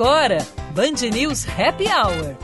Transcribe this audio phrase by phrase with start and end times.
[0.00, 0.38] Agora,
[0.74, 2.34] Band News Happy Hour.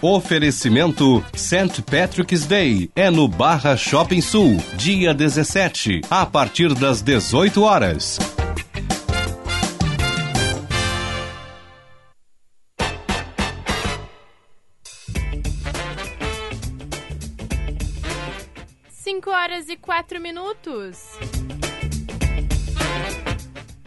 [0.00, 1.82] Oferecimento St.
[1.82, 8.16] Patrick's Day é no Barra Shopping Sul, dia 17, a partir das 18 horas.
[18.88, 21.18] Cinco horas e quatro minutos.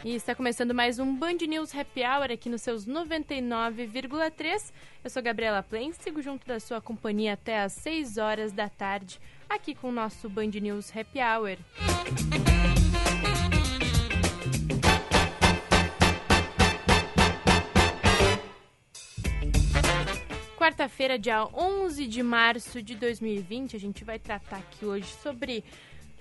[0.05, 4.73] E está começando mais um Band News Happy Hour aqui nos seus 99,3.
[5.01, 9.17] Eu sou Gabriela Plain, sigo junto da sua companhia até às 6 horas da tarde,
[9.49, 11.57] aqui com o nosso Band News Happy Hour.
[20.57, 25.63] Quarta-feira, dia 11 de março de 2020, a gente vai tratar aqui hoje sobre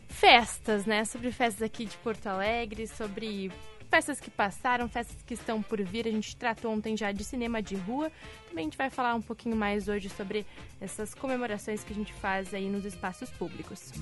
[0.09, 1.05] festas, né?
[1.05, 3.51] Sobre festas aqui de Porto Alegre, sobre
[3.93, 6.09] festas que passaram, festas que estão por vir.
[6.09, 8.11] A gente tratou ontem já de cinema de rua.
[8.49, 10.47] Também a gente vai falar um pouquinho mais hoje sobre
[10.81, 13.93] essas comemorações que a gente faz aí nos espaços públicos.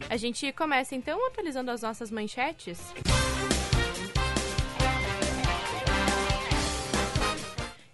[0.09, 2.81] A gente começa então atualizando as nossas manchetes.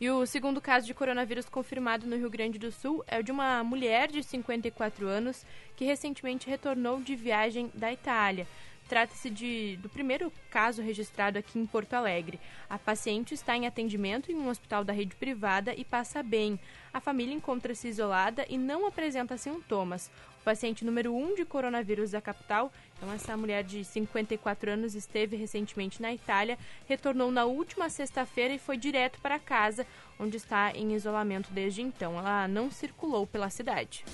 [0.01, 3.33] E o segundo caso de coronavírus confirmado no Rio Grande do Sul é o de
[3.33, 8.47] uma mulher de 54 anos que recentemente retornou de viagem da Itália.
[8.89, 12.39] Trata-se de, do primeiro caso registrado aqui em Porto Alegre.
[12.71, 16.59] A paciente está em atendimento em um hospital da rede privada e passa bem.
[16.95, 20.09] A família encontra-se isolada e não apresenta sintomas.
[20.41, 24.95] O paciente número 1 um de coronavírus da capital, então essa mulher de 54 anos
[24.95, 26.57] esteve recentemente na Itália,
[26.89, 29.85] retornou na última sexta-feira e foi direto para casa,
[30.17, 32.17] onde está em isolamento desde então.
[32.17, 34.05] Ela não circulou pela cidade.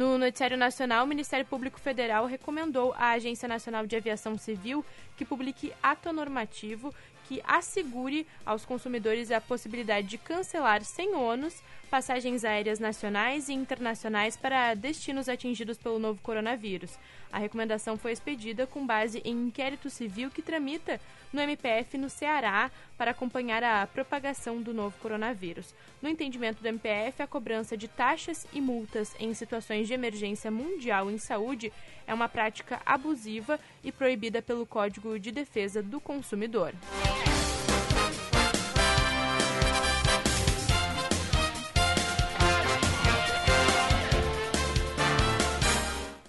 [0.00, 4.82] No Noticiário Nacional, o Ministério Público Federal recomendou à Agência Nacional de Aviação Civil
[5.14, 6.94] que publique ato normativo
[7.28, 14.36] que assegure aos consumidores a possibilidade de cancelar sem ônus passagens aéreas nacionais e internacionais
[14.36, 16.96] para destinos atingidos pelo novo coronavírus.
[17.32, 21.00] A recomendação foi expedida com base em inquérito civil que tramita
[21.32, 25.74] no MPF no Ceará para acompanhar a propagação do novo coronavírus.
[26.00, 31.10] No entendimento do MPF, a cobrança de taxas e multas em situações de emergência mundial
[31.10, 31.72] em saúde
[32.06, 36.72] é uma prática abusiva e proibida pelo Código de Defesa do Consumidor.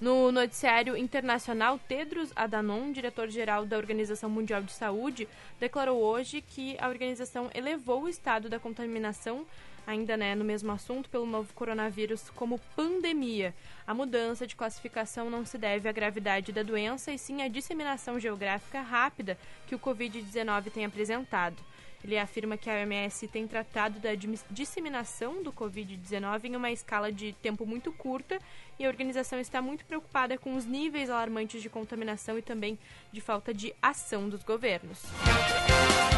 [0.01, 5.28] No noticiário internacional, Tedros Adhanom, diretor-geral da Organização Mundial de Saúde,
[5.59, 9.45] declarou hoje que a organização elevou o estado da contaminação,
[9.85, 13.53] ainda né, no mesmo assunto, pelo novo coronavírus como pandemia.
[13.85, 18.19] A mudança de classificação não se deve à gravidade da doença, e sim à disseminação
[18.19, 19.38] geográfica rápida
[19.68, 21.62] que o Covid-19 tem apresentado.
[22.03, 24.12] Ele afirma que a OMS tem tratado da
[24.50, 28.39] disseminação do Covid-19 em uma escala de tempo muito curta
[28.79, 32.78] e a organização está muito preocupada com os níveis alarmantes de contaminação e também
[33.12, 35.03] de falta de ação dos governos.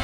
[0.00, 0.03] A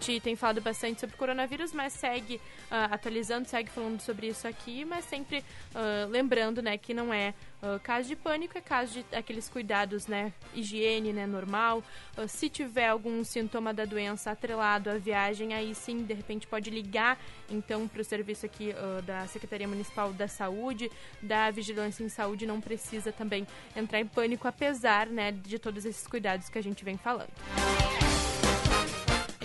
[0.00, 4.84] gente tem falado bastante sobre coronavírus, mas segue uh, atualizando, segue falando sobre isso aqui,
[4.84, 5.44] mas sempre
[5.74, 10.06] uh, lembrando, né, que não é uh, caso de pânico, é caso de aqueles cuidados,
[10.06, 11.84] né, higiene, né, normal.
[12.26, 17.18] se tiver algum sintoma da doença atrelado à viagem, aí sim, de repente pode ligar,
[17.48, 18.72] então, para o serviço aqui
[19.04, 20.90] da Secretaria Municipal da Saúde,
[21.20, 23.46] da Vigilância em Saúde, não precisa também
[23.76, 27.30] entrar em pânico, apesar, né, de todos esses cuidados que a gente vem falando.
[27.56, 28.09] A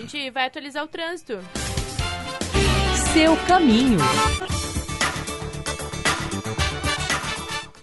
[0.05, 1.39] gente vai atualizar o trânsito.
[3.13, 3.97] Seu caminho.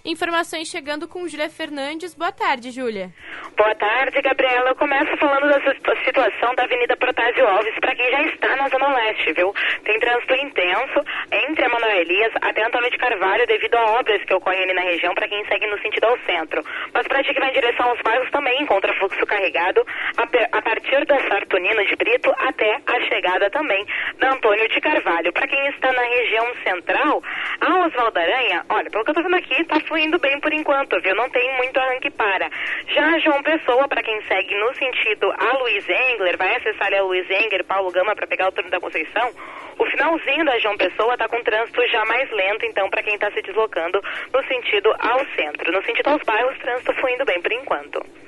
[0.05, 2.13] Informações chegando com Júlia Fernandes.
[2.13, 3.11] Boa tarde, Júlia.
[3.57, 4.71] Boa tarde, Gabriela.
[4.71, 8.89] Eu começo falando da situação da Avenida Protásio Alves para quem já está na Zona
[8.97, 9.55] Leste, viu?
[9.85, 14.35] Tem trânsito intenso entre a Manuel Elias até Antônio de Carvalho devido a obras que
[14.35, 16.65] ocorrem ali na região para quem segue no sentido ao centro.
[16.93, 21.05] Mas para ti que vai em direção aos bairros também encontra fluxo carregado a, partir
[21.07, 23.87] da Sartonino de Brito até a chegada também
[24.19, 25.33] da Antônio de Carvalho.
[25.33, 27.23] Para quem está na região central,
[27.61, 30.99] a Oswaldo Aranha, olha, pelo que eu estou vendo aqui, está fluindo bem por enquanto,
[31.03, 31.15] viu?
[31.15, 32.49] Não tem muito arranque para.
[32.95, 37.29] Já João Pessoa, para quem segue no sentido a Luiz Engler, vai acessar a Luiz
[37.31, 39.31] Engler, Paulo Gama para pegar o turno da Conceição,
[39.79, 43.31] o finalzinho da João Pessoa está com trânsito já mais lento, então, para quem está
[43.33, 44.03] se deslocando
[44.33, 45.71] no sentido ao centro.
[45.71, 48.22] No sentido aos bairros, trânsito fluindo bem por enquanto.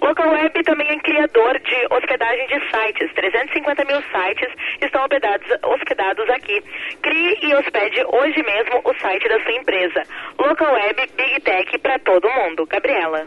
[0.00, 3.12] Local Web também é criador de hospedagem de sites.
[3.14, 4.48] 350 mil sites
[4.80, 6.62] estão hospedados, hospedados aqui.
[7.02, 10.02] Crie e hospede hoje mesmo o site da sua empresa.
[10.38, 12.66] Local Web Big Tech para todo mundo.
[12.66, 13.26] Gabriela.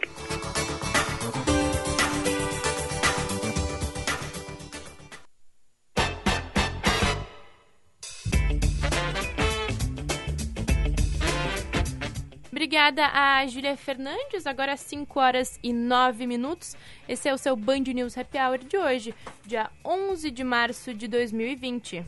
[12.64, 16.78] Obrigada a Júlia Fernandes, agora 5 horas e 9 minutos.
[17.10, 19.14] Esse é o seu Band News Happy Hour de hoje,
[19.46, 22.06] dia 11 de março de 2020.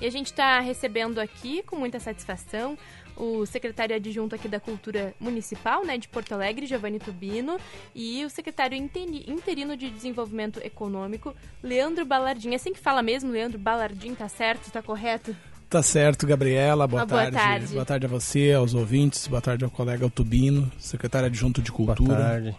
[0.00, 2.78] E a gente está recebendo aqui, com muita satisfação,
[3.22, 7.56] o secretário adjunto aqui da Cultura Municipal, né, de Porto Alegre, Giovanni Tubino,
[7.94, 11.32] e o secretário interino de Desenvolvimento Econômico,
[11.62, 12.50] Leandro Balardim.
[12.50, 14.72] É assim que fala mesmo, Leandro Balardim, tá certo?
[14.72, 15.36] Tá correto?
[15.70, 16.86] Tá certo, Gabriela.
[16.88, 17.36] Boa, boa tarde.
[17.36, 17.74] tarde.
[17.74, 19.26] Boa tarde a você, aos ouvintes.
[19.28, 22.14] Boa tarde ao colega Tubino, secretário adjunto de Cultura.
[22.14, 22.56] Boa tarde.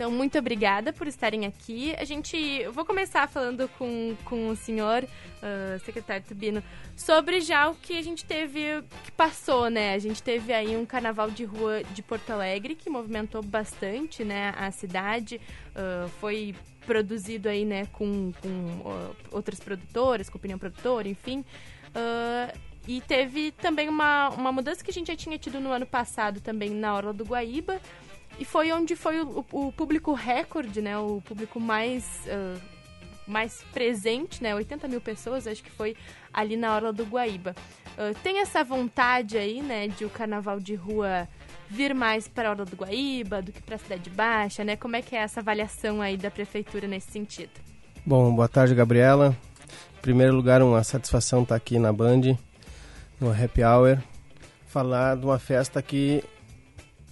[0.00, 1.94] Então, muito obrigada por estarem aqui.
[1.98, 2.34] A gente.
[2.34, 6.62] Eu vou começar falando com, com o senhor, uh, secretário Tubino,
[6.96, 9.92] sobre já o que a gente teve, que passou, né?
[9.92, 14.54] A gente teve aí um carnaval de rua de Porto Alegre que movimentou bastante, né,
[14.56, 15.38] a cidade.
[15.76, 16.54] Uh, foi
[16.86, 21.44] produzido aí, né, com, com uh, outras produtoras, com opinião produtora, enfim.
[22.88, 26.40] e teve também uma, uma mudança que a gente já tinha tido no ano passado
[26.40, 27.78] também na Orla do Guaíba,
[28.40, 30.96] e foi onde foi o, o público recorde, né?
[30.96, 32.58] O público mais, uh,
[33.26, 34.54] mais presente, né?
[34.54, 35.94] 80 mil pessoas, acho que foi
[36.32, 37.54] ali na hora do Guaíba.
[37.98, 39.88] Uh, tem essa vontade aí, né?
[39.88, 41.28] De o carnaval de rua
[41.68, 44.74] vir mais para a hora do Guaíba do que para a Cidade Baixa, né?
[44.74, 47.52] Como é que é essa avaliação aí da prefeitura nesse sentido?
[48.06, 49.36] Bom, boa tarde, Gabriela.
[49.98, 52.38] Em primeiro lugar, uma satisfação estar aqui na Band,
[53.20, 53.98] no Happy Hour,
[54.66, 56.24] falar de uma festa que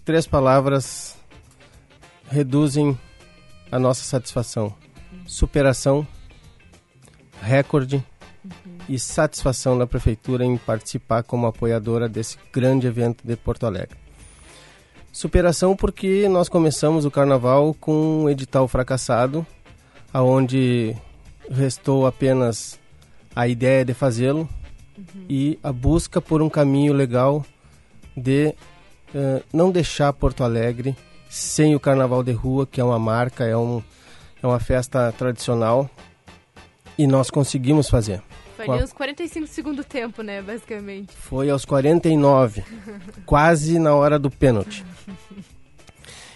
[0.06, 1.17] três palavras
[2.30, 2.98] reduzem
[3.70, 4.74] a nossa satisfação:
[5.26, 6.06] superação,
[7.40, 7.96] recorde
[8.44, 8.78] uhum.
[8.88, 13.96] e satisfação da prefeitura em participar como apoiadora desse grande evento de Porto Alegre.
[15.10, 19.46] Superação porque nós começamos o carnaval com um edital fracassado,
[20.12, 20.94] aonde
[21.50, 22.78] restou apenas
[23.34, 24.48] a ideia de fazê-lo
[24.96, 25.24] uhum.
[25.28, 27.44] e a busca por um caminho legal
[28.16, 28.54] de
[29.14, 30.94] uh, não deixar Porto Alegre
[31.28, 33.82] sem o Carnaval de Rua, que é uma marca, é, um,
[34.42, 35.88] é uma festa tradicional.
[36.96, 38.22] E nós conseguimos fazer.
[38.56, 41.14] Foi ali uns 45 segundos do tempo, né, basicamente.
[41.14, 42.64] Foi aos 49,
[43.24, 44.84] quase na hora do pênalti.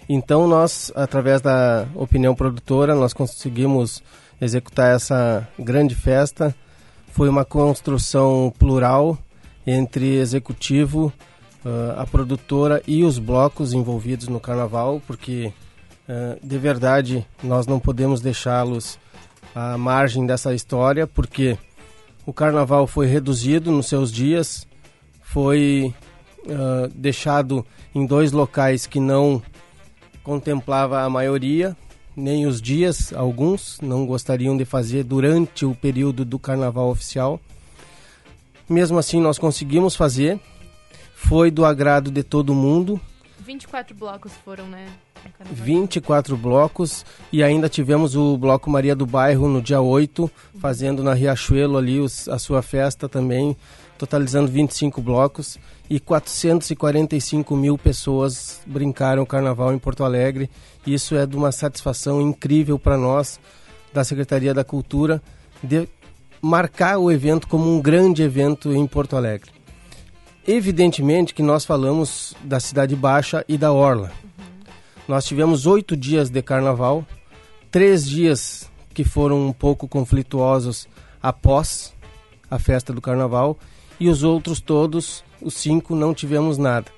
[0.08, 4.02] Então nós, através da opinião produtora, nós conseguimos
[4.40, 6.54] executar essa grande festa.
[7.08, 9.18] Foi uma construção plural
[9.66, 11.12] entre executivo,
[11.64, 15.52] uh, a produtora e os blocos envolvidos no carnaval, porque
[16.08, 18.98] uh, de verdade nós não podemos deixá-los
[19.54, 21.56] à margem dessa história, porque
[22.24, 24.66] o carnaval foi reduzido nos seus dias,
[25.22, 25.94] foi
[26.44, 27.64] uh, deixado
[27.94, 29.42] em dois locais que não
[30.22, 31.76] contemplava a maioria,
[32.14, 37.40] nem os dias, alguns não gostariam de fazer durante o período do carnaval oficial.
[38.68, 40.38] Mesmo assim, nós conseguimos fazer
[41.22, 43.00] foi do agrado de todo mundo.
[43.40, 44.86] 24 blocos foram, né?
[45.52, 51.14] 24 blocos e ainda tivemos o Bloco Maria do Bairro no dia 8, fazendo na
[51.14, 53.56] Riachuelo ali os, a sua festa também,
[53.96, 60.50] totalizando 25 blocos e 445 mil pessoas brincaram o carnaval em Porto Alegre.
[60.84, 63.38] Isso é de uma satisfação incrível para nós,
[63.92, 65.22] da Secretaria da Cultura,
[65.62, 65.88] de
[66.40, 69.61] marcar o evento como um grande evento em Porto Alegre.
[70.46, 74.10] Evidentemente que nós falamos da Cidade Baixa e da Orla.
[74.24, 74.40] Uhum.
[75.06, 77.06] Nós tivemos oito dias de carnaval,
[77.70, 80.88] três dias que foram um pouco conflituosos
[81.22, 81.94] após
[82.50, 83.56] a festa do carnaval
[84.00, 86.90] e os outros todos, os cinco, não tivemos nada.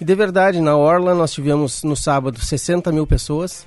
[0.00, 3.66] E de verdade, na Orla nós tivemos no sábado 60 mil pessoas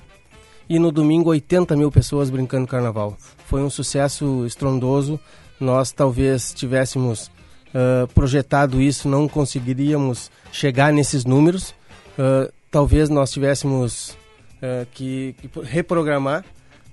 [0.68, 3.16] e no domingo 80 mil pessoas brincando carnaval.
[3.46, 5.20] Foi um sucesso estrondoso.
[5.58, 7.30] Nós talvez tivéssemos
[7.74, 11.74] uh, projetado isso, não conseguiríamos chegar nesses números,
[12.20, 14.10] Uh, talvez nós tivéssemos
[14.56, 16.44] uh, que, que, reprogramar,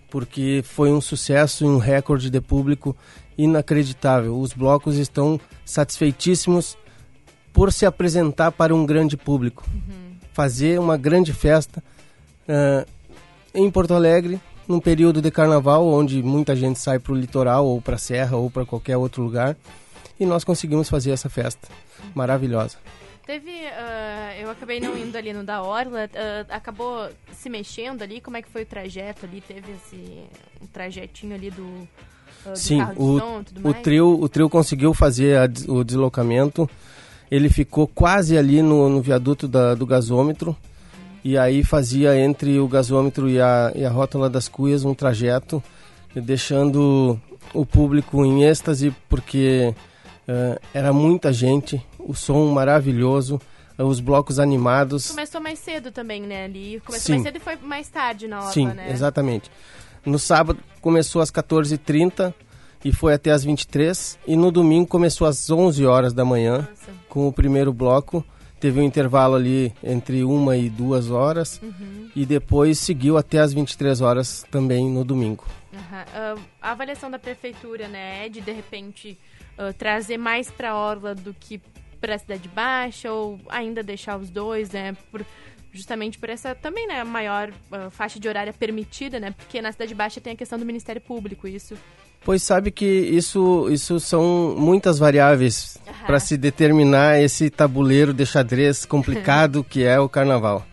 [0.09, 2.95] porque foi um sucesso e um recorde de público
[3.37, 4.39] inacreditável.
[4.39, 6.77] Os blocos estão satisfeitíssimos
[7.51, 10.15] por se apresentar para um grande público, uhum.
[10.31, 11.83] fazer uma grande festa
[13.53, 17.81] em Porto Alegre, num período de carnaval, onde muita gente sai para o litoral, ou
[17.81, 19.57] para a serra, ou para qualquer outro lugar,
[20.19, 21.67] e nós conseguimos fazer essa festa
[22.13, 22.77] maravilhosa.
[23.27, 28.21] Teve, uh, eu acabei não indo ali no da Orla, uh, acabou se mexendo ali,
[28.21, 29.41] como é que foi o trajeto ali?
[29.41, 30.23] Teve esse
[30.61, 35.37] um trajetinho ali do, uh, do Sim, o, som, o trio, o trio conseguiu fazer
[35.37, 36.69] a, o deslocamento,
[37.29, 40.55] ele ficou quase ali no, no viaduto da, do gasômetro,
[41.21, 45.61] e aí fazia entre o gasômetro e a, e a rótula das cuias um trajeto,
[46.15, 47.19] deixando
[47.53, 49.75] o público em êxtase, porque
[50.73, 53.39] era muita gente, o som maravilhoso,
[53.77, 55.09] os blocos animados.
[55.11, 56.45] Começou mais cedo também, né?
[56.45, 57.11] Ali começou Sim.
[57.13, 58.91] mais cedo e foi mais tarde na hora, Sim, né?
[58.91, 59.51] exatamente.
[60.05, 62.33] No sábado começou às 14h30
[62.83, 66.91] e foi até às 23 e no domingo começou às 11 horas da manhã Nossa.
[67.09, 68.23] com o primeiro bloco.
[68.59, 72.09] Teve um intervalo ali entre uma e duas horas uhum.
[72.15, 75.45] e depois seguiu até às 23 horas também no domingo.
[75.71, 75.79] Uhum.
[75.79, 79.19] Uh, a avaliação da prefeitura, né, é de de repente
[79.57, 81.61] uh, trazer mais para a orla do que
[81.99, 84.95] para a cidade baixa ou ainda deixar os dois, né?
[85.11, 85.25] Por,
[85.71, 89.31] justamente por essa também, né, maior uh, faixa de horária permitida, né?
[89.31, 91.75] Porque na cidade baixa tem a questão do Ministério Público, isso.
[92.23, 95.93] Pois sabe que isso, isso são muitas variáveis uhum.
[96.05, 100.65] para se determinar esse tabuleiro de xadrez complicado que é o carnaval.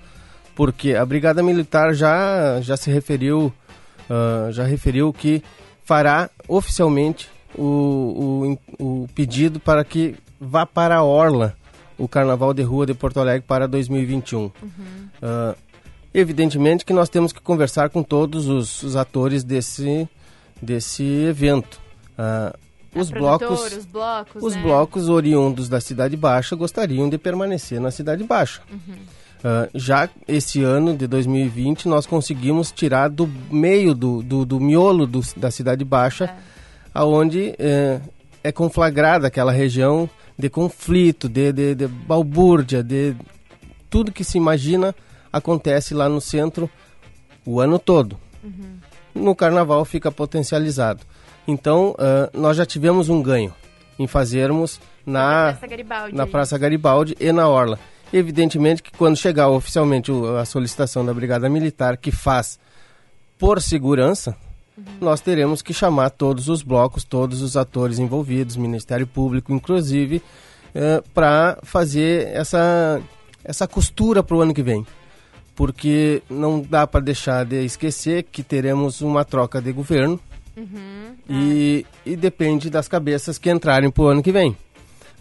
[0.55, 3.53] Porque a Brigada Militar já, já se referiu,
[4.09, 5.43] uh, já referiu que
[5.85, 11.57] fará oficialmente o, o, o pedido para que vá para a Orla
[11.99, 14.41] o Carnaval de Rua de Porto Alegre para 2021.
[14.41, 14.51] Uhum.
[15.23, 15.57] Uh,
[16.13, 20.09] evidentemente que nós temos que conversar com todos os, os atores desse,
[20.61, 21.81] desse evento.
[22.19, 22.57] Uh,
[22.95, 24.63] os blocos, os blocos, os né?
[24.63, 28.63] blocos oriundos da Cidade Baixa gostariam de permanecer na Cidade Baixa.
[28.71, 28.95] Uhum.
[29.45, 35.07] Uh, já esse ano de 2020 nós conseguimos tirar do meio do, do, do miolo
[35.07, 36.54] do, da Cidade Baixa, é.
[36.95, 38.01] Aonde é,
[38.45, 40.09] é conflagrada aquela região
[40.39, 43.17] de conflito, de, de, de balbúrdia, de
[43.91, 44.95] tudo que se imagina
[45.33, 46.71] acontece lá no centro
[47.45, 48.17] o ano todo.
[48.43, 48.79] Uhum.
[49.15, 51.01] No carnaval fica potencializado.
[51.47, 53.55] Então, uh, nós já tivemos um ganho
[53.99, 57.79] em fazermos na, na, Praça Garibaldi, na Praça Garibaldi e na Orla.
[58.13, 60.11] Evidentemente que quando chegar oficialmente
[60.41, 62.59] a solicitação da Brigada Militar, que faz
[63.39, 64.37] por segurança,
[64.77, 64.85] Uhum.
[65.01, 70.23] Nós teremos que chamar todos os blocos, todos os atores envolvidos, Ministério Público, inclusive,
[70.75, 73.01] é, para fazer essa,
[73.45, 74.85] essa costura para o ano que vem.
[75.55, 80.19] Porque não dá para deixar de esquecer que teremos uma troca de governo
[80.57, 81.15] uhum.
[81.29, 81.99] e, ah.
[82.05, 84.57] e depende das cabeças que entrarem para o ano que vem.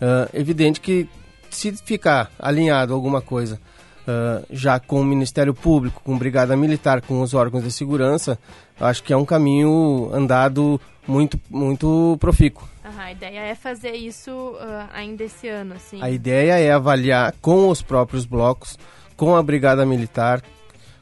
[0.01, 1.07] É evidente que
[1.51, 3.59] se ficar alinhado alguma coisa
[4.07, 8.37] uh, já com o Ministério Público, com Brigada Militar, com os órgãos de segurança,
[8.79, 12.67] acho que é um caminho andado muito, muito profícuo.
[12.83, 15.99] Uhum, a ideia é fazer isso uh, ainda esse ano, sim.
[16.01, 18.77] A ideia é avaliar com os próprios blocos,
[19.15, 20.41] com a Brigada Militar,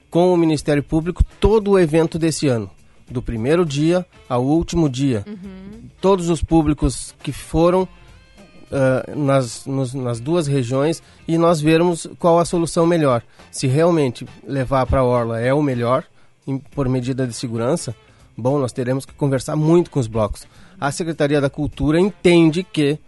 [0.10, 2.70] com o Ministério Público, todo o evento desse ano.
[3.10, 5.24] Do primeiro dia ao último dia.
[5.28, 5.90] Uhum.
[6.00, 12.40] Todos os públicos que foram uh, nas, nos, nas duas regiões e nós vermos qual
[12.40, 13.22] a solução melhor.
[13.51, 16.06] Se realmente levar para a Orla é o melhor,
[16.51, 17.96] em, por medida de segurança,
[18.38, 20.46] bom, nós teremos que conversar muito com os blocos.
[20.79, 23.00] A Secretaria da Cultura entende que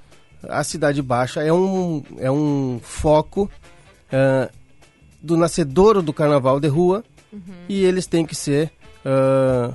[0.47, 3.49] a Cidade Baixa é um, é um foco
[4.11, 4.51] uh,
[5.21, 7.39] do nascedouro do carnaval de rua uhum.
[7.69, 8.71] e eles têm que ser
[9.05, 9.73] uh,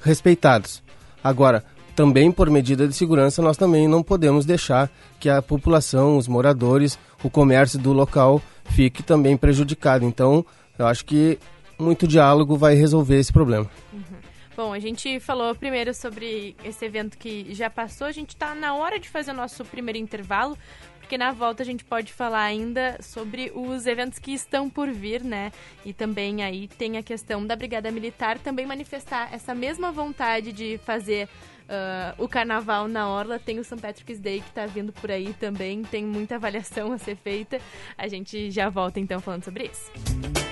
[0.00, 0.82] respeitados.
[1.22, 1.64] Agora,
[1.94, 6.98] também por medida de segurança, nós também não podemos deixar que a população, os moradores,
[7.22, 10.04] o comércio do local fique também prejudicado.
[10.04, 10.44] Então,
[10.78, 11.38] eu acho que
[11.78, 13.70] muito diálogo vai resolver esse problema.
[13.92, 14.24] Uhum.
[14.56, 18.06] Bom, a gente falou primeiro sobre esse evento que já passou.
[18.06, 20.56] A gente está na hora de fazer o nosso primeiro intervalo,
[21.00, 25.24] porque na volta a gente pode falar ainda sobre os eventos que estão por vir,
[25.24, 25.50] né?
[25.84, 30.78] E também aí tem a questão da Brigada Militar também manifestar essa mesma vontade de
[30.78, 31.28] fazer
[31.64, 33.80] Uh, o carnaval na Orla, tem o St.
[33.80, 37.58] Patrick's Day que está vindo por aí também, tem muita avaliação a ser feita.
[37.96, 39.90] A gente já volta então falando sobre isso.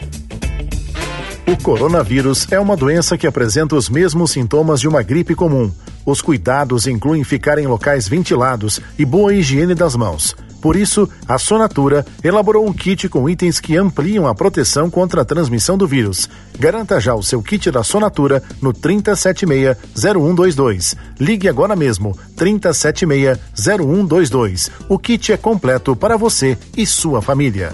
[0.07, 0.12] O
[1.63, 5.71] coronavírus é uma doença que apresenta os mesmos sintomas de uma gripe comum.
[6.05, 10.35] Os cuidados incluem ficar em locais ventilados e boa higiene das mãos.
[10.61, 15.25] Por isso, a Sonatura elaborou um kit com itens que ampliam a proteção contra a
[15.25, 16.29] transmissão do vírus.
[16.59, 20.95] Garanta já o seu kit da Sonatura no 3076-0122.
[21.19, 24.71] Ligue agora mesmo, 3076-0122.
[24.89, 27.73] O kit é completo para você e sua família.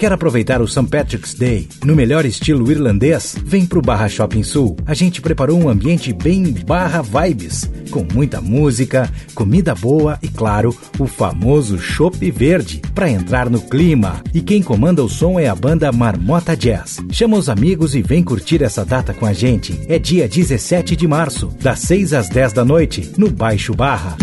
[0.00, 0.86] Quer aproveitar o St.
[0.86, 3.36] Patrick's Day no melhor estilo irlandês?
[3.44, 4.74] Vem pro Barra Shopping Sul.
[4.86, 10.74] A gente preparou um ambiente bem barra vibes, com muita música, comida boa e, claro,
[10.98, 14.22] o famoso chopp verde para entrar no clima.
[14.32, 16.96] E quem comanda o som é a banda Marmota Jazz.
[17.12, 19.78] Chama os amigos e vem curtir essa data com a gente.
[19.86, 24.16] É dia 17 de março, das 6 às 10 da noite, no Baixo Barra.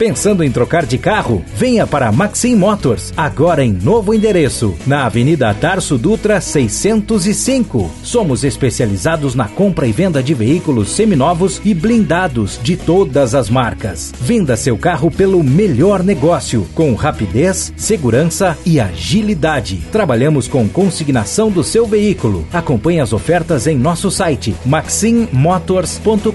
[0.00, 1.44] Pensando em trocar de carro?
[1.54, 7.90] Venha para Maxim Motors, agora em novo endereço, na Avenida Tarso Dutra 605.
[8.02, 14.10] Somos especializados na compra e venda de veículos seminovos e blindados de todas as marcas.
[14.18, 19.82] Venda seu carro pelo melhor negócio, com rapidez, segurança e agilidade.
[19.92, 22.46] Trabalhamos com consignação do seu veículo.
[22.54, 26.30] Acompanhe as ofertas em nosso site maximmotors.com.br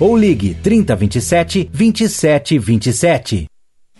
[0.00, 2.08] ou ligue 3027 27
[2.38, 3.46] 2727.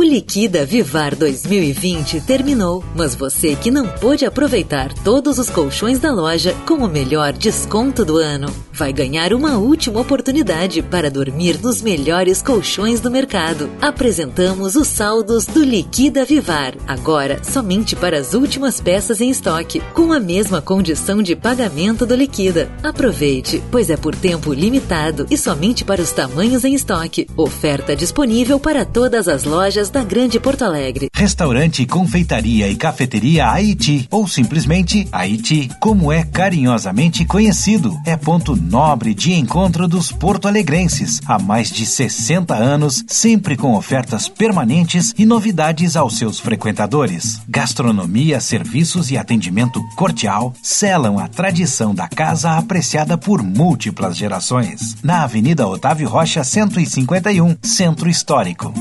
[0.06, 6.56] Liquida Vivar 2020 terminou, mas você que não pôde aproveitar todos os colchões da loja
[6.68, 12.42] com o melhor desconto do ano, vai ganhar uma última oportunidade para dormir nos melhores
[12.42, 13.70] colchões do mercado.
[13.82, 20.14] Apresentamos os saldos do Liquida Vivar, agora somente para as últimas peças em estoque, com
[20.14, 22.70] a mesma condição de pagamento do Liquida.
[22.84, 27.28] Aproveite, pois é por tempo limitado e somente para os tamanhos em estoque.
[27.36, 31.08] Oferta disponível para todas as lojas da Grande Porto Alegre.
[31.16, 37.98] Restaurante, confeitaria e cafeteria Haiti, ou simplesmente Haiti, como é carinhosamente conhecido.
[38.06, 41.22] É ponto nobre de encontro dos porto-alegrenses.
[41.26, 47.40] Há mais de 60 anos, sempre com ofertas permanentes e novidades aos seus frequentadores.
[47.48, 54.98] Gastronomia, serviços e atendimento cordial selam a tradição da casa apreciada por múltiplas gerações.
[55.02, 58.74] Na Avenida Otávio Rocha, 151, Centro Histórico.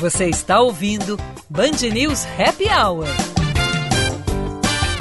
[0.00, 1.18] Você está ouvindo
[1.50, 3.08] Band News Happy Hour.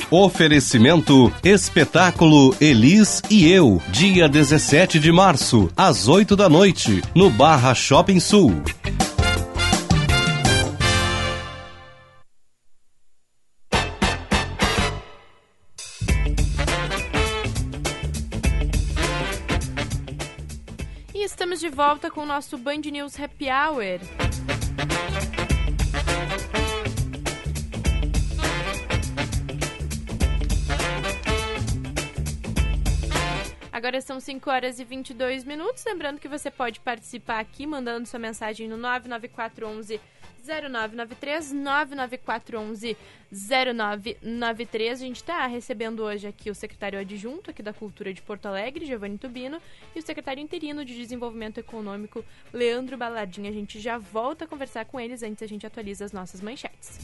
[0.09, 7.75] Oferecimento Espetáculo Elis e Eu, dia 17 de março, às 8 da noite, no Barra
[7.75, 8.63] Shopping Sul.
[21.13, 23.99] E estamos de volta com o nosso Band News Happy Hour.
[33.77, 35.85] Agora são 5 horas e 22 minutos.
[35.85, 40.01] Lembrando que você pode participar aqui mandando sua mensagem no 99411
[40.43, 42.97] 0993 99411
[43.31, 44.99] 0993.
[44.99, 48.83] A gente está recebendo hoje aqui o secretário adjunto aqui da Cultura de Porto Alegre,
[48.83, 49.61] Giovanni Tubino,
[49.95, 53.47] e o secretário interino de Desenvolvimento Econômico, Leandro Baladinho.
[53.47, 56.97] A gente já volta a conversar com eles antes a gente atualiza as nossas manchetes.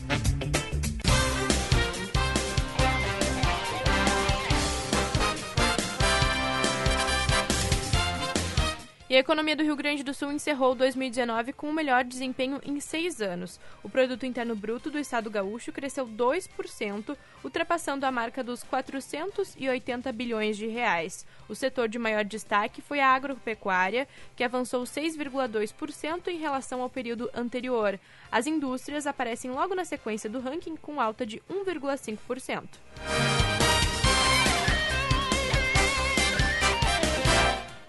[9.13, 12.79] E a economia do Rio Grande do Sul encerrou 2019 com o melhor desempenho em
[12.79, 13.59] seis anos.
[13.83, 20.57] O produto interno bruto do estado gaúcho cresceu 2%, ultrapassando a marca dos 480 bilhões
[20.57, 21.27] de reais.
[21.47, 27.29] O setor de maior destaque foi a agropecuária, que avançou 6,2% em relação ao período
[27.35, 27.99] anterior.
[28.31, 32.63] As indústrias aparecem logo na sequência do ranking com alta de 1,5%.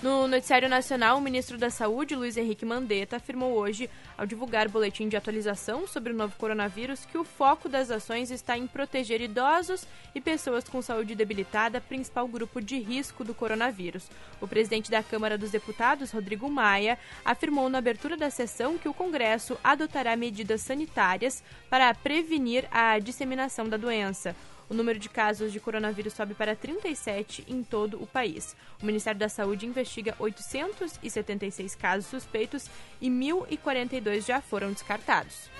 [0.04, 3.88] No Noticiário Nacional, o ministro da Saúde, Luiz Henrique Mandetta, afirmou hoje,
[4.18, 8.54] ao divulgar boletim de atualização sobre o novo coronavírus, que o foco das ações está
[8.58, 14.10] em proteger idosos e pessoas com saúde debilitada, principal grupo de risco do coronavírus.
[14.42, 18.92] O presidente da Câmara dos Deputados, Rodrigo Maia, afirmou na abertura da sessão que o
[18.92, 24.36] Congresso adotará medidas sanitárias para prevenir a disseminação da doença.
[24.68, 28.56] O número de casos de coronavírus sobe para 37 em todo o país.
[28.82, 32.68] O Ministério da Saúde investiga 876 casos suspeitos
[33.00, 35.50] e 1.042 já foram descartados.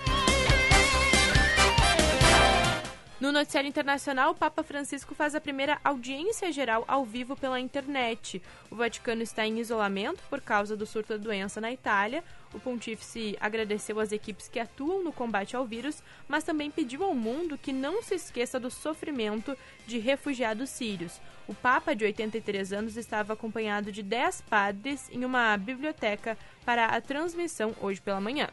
[3.19, 8.41] No noticiário internacional, o Papa Francisco faz a primeira audiência geral ao vivo pela internet.
[8.69, 12.21] O Vaticano está em isolamento por causa do surto da doença na Itália.
[12.53, 17.15] O pontífice agradeceu as equipes que atuam no combate ao vírus, mas também pediu ao
[17.15, 21.21] mundo que não se esqueça do sofrimento de refugiados sírios.
[21.47, 26.99] O Papa, de 83 anos, estava acompanhado de 10 padres em uma biblioteca para a
[26.99, 28.49] transmissão hoje pela manhã.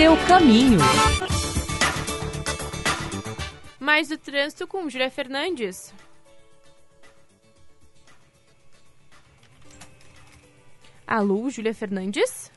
[0.00, 0.78] Seu caminho.
[3.78, 5.92] Mais do trânsito com Júlia Fernandes.
[11.06, 12.50] Alô, Júlia Fernandes?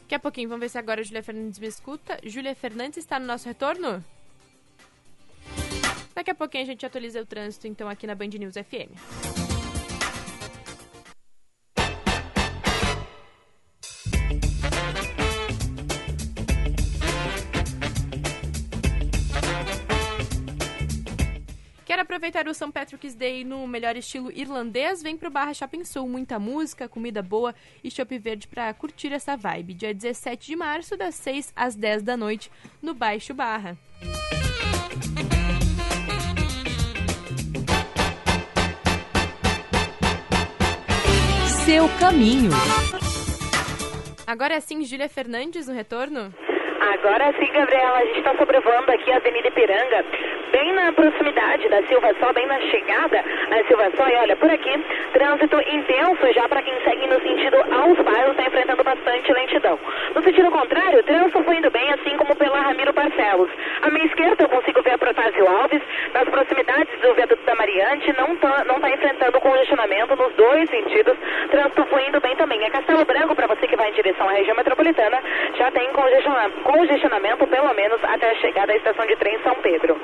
[0.00, 2.18] Daqui a pouquinho, vamos ver se agora a Júlia Fernandes me escuta.
[2.24, 4.04] Júlia Fernandes está no nosso retorno?
[6.16, 9.35] Daqui a pouquinho a gente atualiza o trânsito, então, aqui na Band News FM.
[22.16, 22.72] Aproveitar o St.
[22.72, 25.02] Patrick's Day no melhor estilo irlandês?
[25.02, 26.08] Vem pro Barra Shopping Sul.
[26.08, 29.74] Muita música, comida boa e chopp verde para curtir essa vibe.
[29.74, 32.50] Dia 17 de março, das 6 às 10 da noite,
[32.80, 33.76] no Baixo Barra.
[41.66, 42.50] Seu caminho.
[44.26, 46.32] Agora sim, Júlia Fernandes no retorno.
[46.94, 50.04] Agora sim, Gabriela, a gente está sobrevoando aqui a Avenida Ipiranga,
[50.56, 54.08] bem na proximidade da Silva Só, bem na chegada da Silva Só.
[54.08, 54.72] E olha, por aqui,
[55.12, 59.78] trânsito intenso já para quem segue no sentido aos bairros, está enfrentando bastante lentidão.
[60.14, 63.50] No sentido contrário, o trânsito foi indo bem, assim como pela Ramiro Barcelos.
[63.82, 65.82] À minha esquerda eu consigo ver a Protásio Alves,
[66.14, 71.18] nas proximidades do viaduto da Mariante, não está não tá enfrentando congestionamento nos dois sentidos.
[71.50, 72.64] Trânsito foi indo bem também.
[72.64, 75.22] É Castelo Branco, para você que vai em direção à região metropolitana,
[75.58, 80.00] já tem congestionamento congestionamento pelo menos até a chegada à estação de trem São Pedro.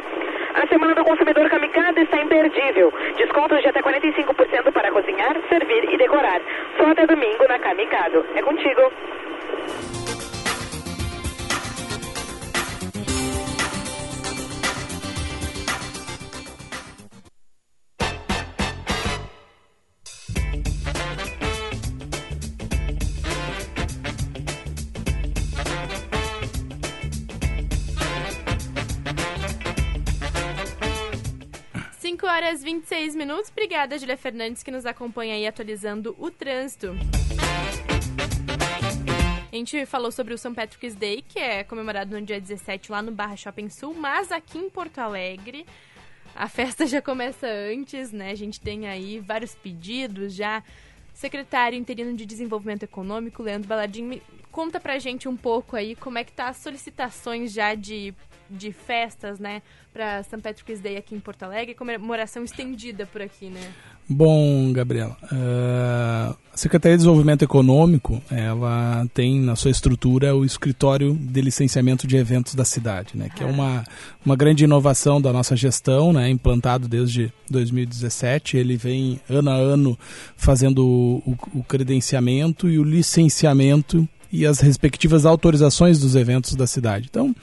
[0.54, 2.92] A Semana do Consumidor Kamikaze está imperdível.
[3.16, 6.40] Descontos de até 45% para cozinhar, servir e decorar.
[6.76, 8.24] Só até domingo na Kamikado.
[8.34, 8.92] É contigo.
[32.22, 33.50] 5 horas 26 minutos.
[33.50, 36.94] Obrigada, Julia Fernandes, que nos acompanha aí atualizando o trânsito.
[39.52, 40.54] A gente falou sobre o St.
[40.54, 44.56] Patrick's Day, que é comemorado no dia 17 lá no Barra Shopping Sul, mas aqui
[44.56, 45.66] em Porto Alegre
[46.32, 48.30] a festa já começa antes, né?
[48.30, 50.62] A gente tem aí vários pedidos já.
[51.12, 56.24] Secretário interino de Desenvolvimento Econômico, Leandro Baladinho, conta pra gente um pouco aí como é
[56.24, 58.14] que tá as solicitações já de
[58.52, 59.62] de festas, né,
[59.92, 60.38] para St.
[60.38, 63.60] Patrick's Day aqui em Porto Alegre, comemoração estendida por aqui, né?
[64.08, 71.14] Bom, Gabriela, uh, a Secretaria de Desenvolvimento Econômico, ela tem na sua estrutura o escritório
[71.14, 73.84] de licenciamento de eventos da cidade, né, que é uma,
[74.24, 78.56] uma grande inovação da nossa gestão, né, implantado desde 2017.
[78.56, 79.98] Ele vem ano a ano
[80.36, 87.06] fazendo o, o credenciamento e o licenciamento e as respectivas autorizações dos eventos da cidade.
[87.10, 87.36] Então,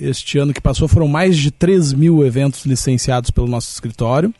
[0.00, 4.32] este ano que passou foram mais de 3 mil eventos licenciados pelo nosso escritório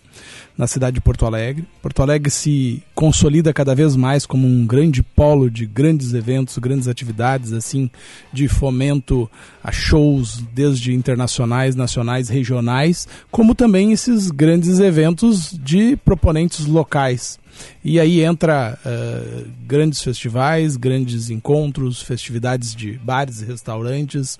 [0.57, 1.65] na cidade de Porto Alegre.
[1.83, 6.89] Porto Alegre se consolida cada vez mais como um grande polo de grandes eventos, grandes
[6.89, 7.91] atividades, assim,
[8.33, 9.31] de fomento
[9.63, 17.39] a shows, desde internacionais, nacionais, regionais, como também esses grandes eventos de proponentes locais.
[17.85, 24.39] E aí entra uh, grandes festivais, grandes encontros, festividades de bares e restaurantes,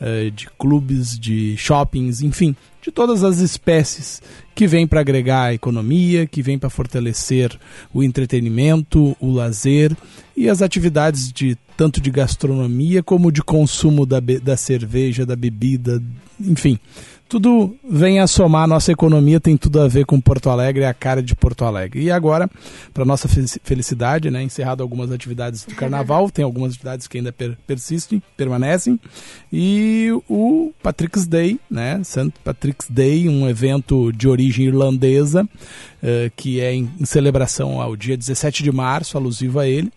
[0.00, 4.20] uh, de clubes, de shoppings, enfim, de todas as espécies
[4.56, 7.56] que vêm para agregar a economia, que vêm para fortalecer
[7.92, 9.94] o entretenimento, o lazer
[10.34, 16.02] e as atividades de tanto de gastronomia como de consumo da, da cerveja, da bebida,
[16.40, 16.80] enfim
[17.28, 20.88] tudo vem a somar a nossa economia, tem tudo a ver com Porto Alegre, é
[20.88, 22.02] a cara de Porto Alegre.
[22.02, 22.48] E agora,
[22.94, 27.56] para nossa felicidade, né, encerrado algumas atividades do carnaval, tem algumas atividades que ainda per
[27.66, 28.98] persistem, permanecem,
[29.52, 32.32] e o Patrick's Day, né, St.
[32.44, 38.16] Patrick's Day, um evento de origem irlandesa, uh, que é em, em, celebração ao dia
[38.16, 39.90] 17 de março, alusivo a ele,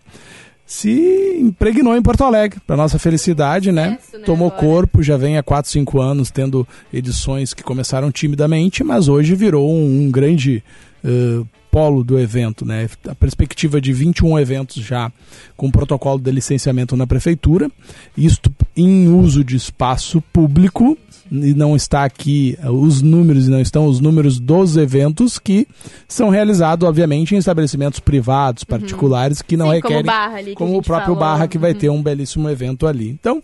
[0.66, 3.98] se impregnou em Porto Alegre, para nossa felicidade, né?
[4.00, 4.24] Isso, né?
[4.24, 4.62] Tomou agora.
[4.62, 9.68] corpo, já vem há 4, 5 anos tendo edições que começaram timidamente, mas hoje virou
[9.68, 10.62] um, um grande
[11.04, 12.88] uh, polo do evento, né?
[13.08, 15.10] A perspectiva de 21 eventos já
[15.56, 17.70] com protocolo de licenciamento na prefeitura,
[18.16, 20.96] isto em uso de espaço público,
[21.30, 25.66] e não está aqui uh, os números e não estão os números dos eventos que
[26.08, 28.78] são realizados, obviamente, em estabelecimentos privados, uhum.
[28.78, 29.44] particulares, uhum.
[29.46, 30.04] que não Sim, requerem.
[30.04, 31.20] Como, ali, como o próprio falou.
[31.20, 31.78] Barra, que vai uhum.
[31.78, 33.08] ter um belíssimo evento ali.
[33.08, 33.40] Então,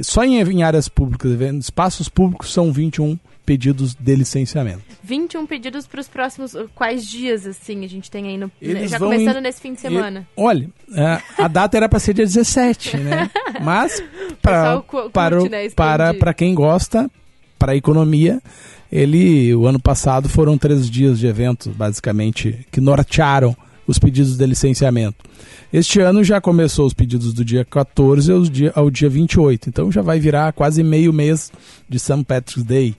[0.00, 4.82] só em, em áreas públicas, espaços públicos, são 21 pedidos de licenciamento.
[5.04, 6.54] 21 pedidos para os próximos.
[6.54, 8.50] Uh, quais dias, assim, a gente tem aí no.
[8.60, 10.26] Eles já começando nesse fim de semana?
[10.36, 13.30] E, olha, é, a data era para ser dia 17, né?
[13.62, 14.02] Mas,
[14.42, 14.82] pra,
[15.12, 17.08] para, né, para, para quem gosta,
[17.56, 18.42] para a economia,
[18.90, 23.56] ele, o ano passado, foram três dias de eventos, basicamente, que nortearam
[23.86, 25.24] os pedidos de licenciamento.
[25.72, 29.92] Este ano já começou os pedidos do dia 14 ao dia, ao dia 28, então
[29.92, 31.52] já vai virar quase meio mês
[31.88, 32.24] de St.
[32.24, 32.96] Patrick's Day.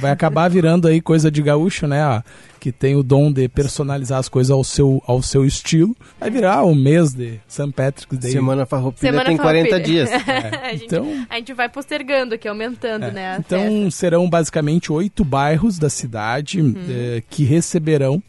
[0.00, 2.06] Vai acabar virando aí coisa de gaúcho, né?
[2.06, 2.22] Ó,
[2.58, 5.96] que tem o dom de personalizar as coisas ao seu, ao seu estilo.
[6.18, 7.72] Vai virar um mês de St.
[7.72, 8.32] Patrick's Day.
[8.32, 9.68] Semana Farroupilha Semana tem Farroupilha.
[9.68, 10.10] 40 dias.
[10.10, 10.60] É.
[10.68, 13.10] a, gente, então, a gente vai postergando aqui, aumentando, é.
[13.10, 13.36] né?
[13.38, 13.90] Então festa.
[13.92, 18.22] serão basicamente oito bairros da cidade eh, que receberão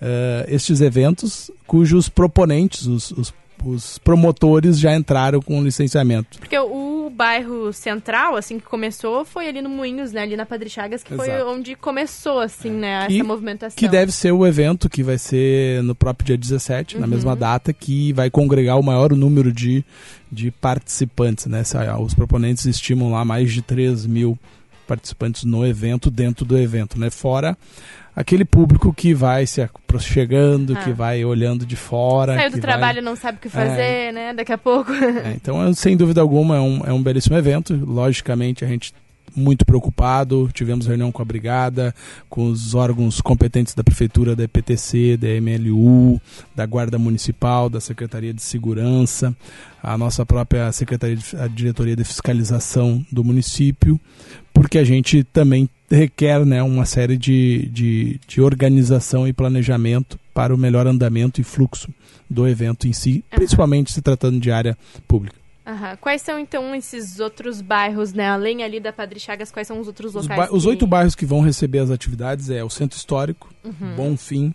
[0.00, 6.38] Uh, estes eventos, cujos proponentes, os, os, os, promotores já entraram com licenciamento.
[6.38, 10.22] Porque o bairro central, assim, que começou, foi ali no Moinhos, né?
[10.22, 11.28] Ali na Padre Chagas, que Exato.
[11.28, 12.72] foi onde começou, assim, é.
[12.72, 13.06] né?
[13.10, 13.76] Essa movimentação.
[13.76, 17.00] Que deve ser o evento que vai ser no próprio dia 17, uhum.
[17.00, 19.84] na mesma data, que vai congregar o maior número de,
[20.30, 21.62] de participantes, né?
[22.00, 24.38] Os proponentes estimam lá mais de 3 mil
[24.86, 27.10] participantes no evento, dentro do evento, né?
[27.10, 27.56] Fora
[28.18, 29.68] aquele público que vai se
[30.00, 30.82] chegando, ah.
[30.82, 32.34] que vai olhando de fora.
[32.34, 33.04] Saiu do trabalho vai...
[33.04, 34.12] não sabe o que fazer, é...
[34.12, 34.34] né?
[34.34, 34.92] Daqui a pouco.
[34.92, 37.74] É, então, sem dúvida alguma, é um, é um belíssimo evento.
[37.74, 38.92] Logicamente, a gente
[39.38, 40.50] muito preocupado.
[40.52, 41.94] Tivemos reunião com a brigada,
[42.28, 46.20] com os órgãos competentes da prefeitura, da EPTC, da MLU,
[46.54, 49.34] da Guarda Municipal, da Secretaria de Segurança,
[49.82, 53.98] a nossa própria Secretaria de, a Diretoria de Fiscalização do município,
[54.52, 60.54] porque a gente também requer né, uma série de, de, de organização e planejamento para
[60.54, 61.88] o melhor andamento e fluxo
[62.28, 65.37] do evento em si, principalmente se tratando de área pública.
[65.68, 65.96] Aham.
[66.00, 68.26] Quais são então esses outros bairros, né?
[68.26, 70.48] Além ali da Padre Chagas, quais são os outros locais?
[70.50, 73.94] Os, os oito bairros que vão receber as atividades é o Centro Histórico, uhum.
[73.94, 74.54] Bonfim,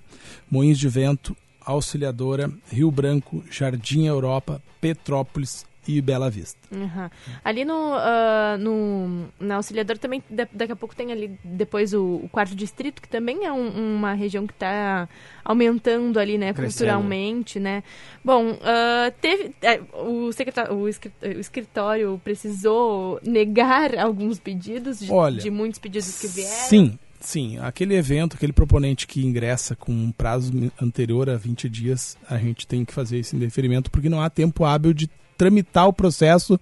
[0.49, 6.59] Moinhos de Vento, Auxiliadora, Rio Branco, Jardim Europa, Petrópolis, e Bela Vista.
[6.71, 7.09] Uhum.
[7.43, 12.29] Ali no, uh, no na Auxiliadora também, daqui a pouco tem ali depois o, o
[12.29, 15.07] quarto distrito, que também é um, uma região que está
[15.43, 16.89] aumentando ali, né, Crescendo.
[16.89, 17.83] culturalmente, né.
[18.23, 25.49] Bom, uh, teve, é, o, secretário, o, escritório precisou negar alguns pedidos, de, Olha, de
[25.49, 26.69] muitos pedidos que vieram.
[26.69, 32.17] Sim, Sim, aquele evento, aquele proponente que ingressa com um prazo anterior a 20 dias,
[32.29, 35.93] a gente tem que fazer esse indeferimento porque não há tempo hábil de tramitar o
[35.93, 36.59] processo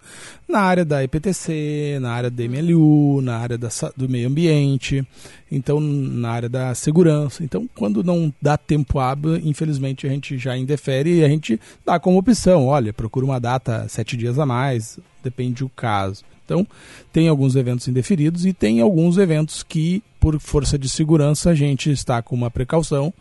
[0.47, 5.05] na área da EPTC, na área da MLU, na área da, do meio ambiente,
[5.51, 7.43] então na área da segurança.
[7.43, 11.99] Então, quando não dá tempo hábil, infelizmente a gente já indefere e a gente dá
[11.99, 16.23] como opção, olha, procura uma data sete dias a mais, depende do caso.
[16.43, 16.67] Então,
[17.13, 21.89] tem alguns eventos indeferidos e tem alguns eventos que, por força de segurança, a gente
[21.89, 23.13] está com uma precaução,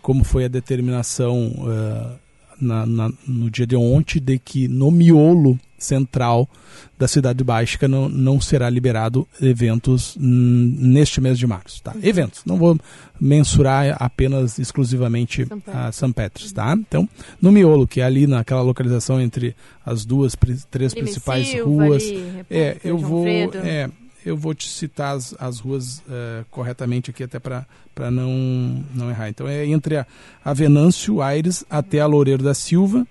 [0.00, 2.27] como foi a determinação uh,
[2.60, 6.48] na, na, no dia de ontem de que no miolo central
[6.98, 11.94] da cidade baixa não, não será liberado eventos neste mês de março, tá?
[12.02, 12.78] Eventos, não vou
[13.20, 16.76] mensurar apenas exclusivamente São a São Petros, tá?
[16.76, 17.08] Então,
[17.40, 19.54] no miolo, que é ali naquela localização entre
[19.86, 20.36] as duas,
[20.70, 23.88] três principais Silva, ruas, ali, é, eu vou, é,
[24.24, 27.66] eu vou te citar as, as ruas uh, corretamente aqui até para
[28.10, 29.28] não, não errar.
[29.28, 30.06] Então é entre a,
[30.44, 33.06] a Venâncio Aires até a Loureiro da Silva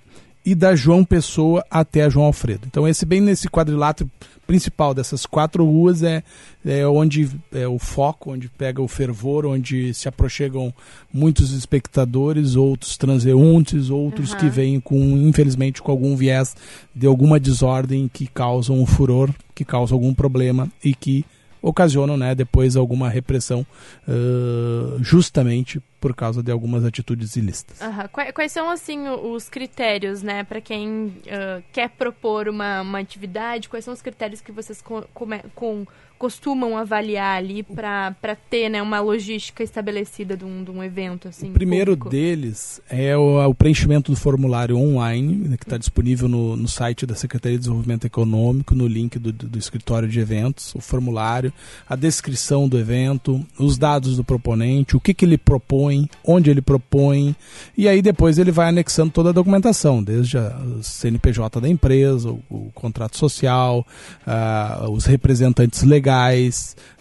[0.47, 2.61] e da João Pessoa até a João Alfredo.
[2.67, 4.09] Então esse bem nesse quadrilátero
[4.47, 6.23] principal dessas quatro ruas é,
[6.65, 10.73] é onde é o foco, onde pega o fervor, onde se aproximam
[11.13, 14.37] muitos espectadores, outros transeuntes, outros uhum.
[14.37, 16.55] que vêm com, infelizmente, com algum viés
[16.95, 21.25] de alguma desordem que causam um furor, que causam algum problema e que
[21.61, 23.67] ocasionam né, depois alguma repressão
[24.07, 27.81] uh, justamente por causa de algumas atitudes ilícitas.
[27.81, 28.07] Aham.
[28.09, 33.67] Quais, quais são, assim, os critérios, né, para quem ah, quer propor uma, uma atividade?
[33.67, 35.85] Quais são os critérios que vocês co- come- com-
[36.17, 41.49] costumam avaliar ali para ter, né, uma logística estabelecida de um, de um evento, assim,
[41.49, 42.09] O primeiro público?
[42.09, 47.05] deles é o, o preenchimento do formulário online, né, que está disponível no, no site
[47.05, 51.53] da Secretaria de Desenvolvimento Econômico, no link do, do- do escritório de eventos, o formulário,
[51.87, 56.61] a descrição do evento, os dados do proponente, o que, que ele propõe, onde ele
[56.61, 57.35] propõe,
[57.77, 62.29] e aí depois ele vai anexando toda a documentação, desde a o CNPJ da empresa,
[62.31, 63.85] o, o contrato social,
[64.25, 66.06] ah, os representantes legais,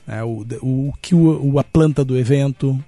[0.07, 2.79] né, o, o, que o, a planta do evento,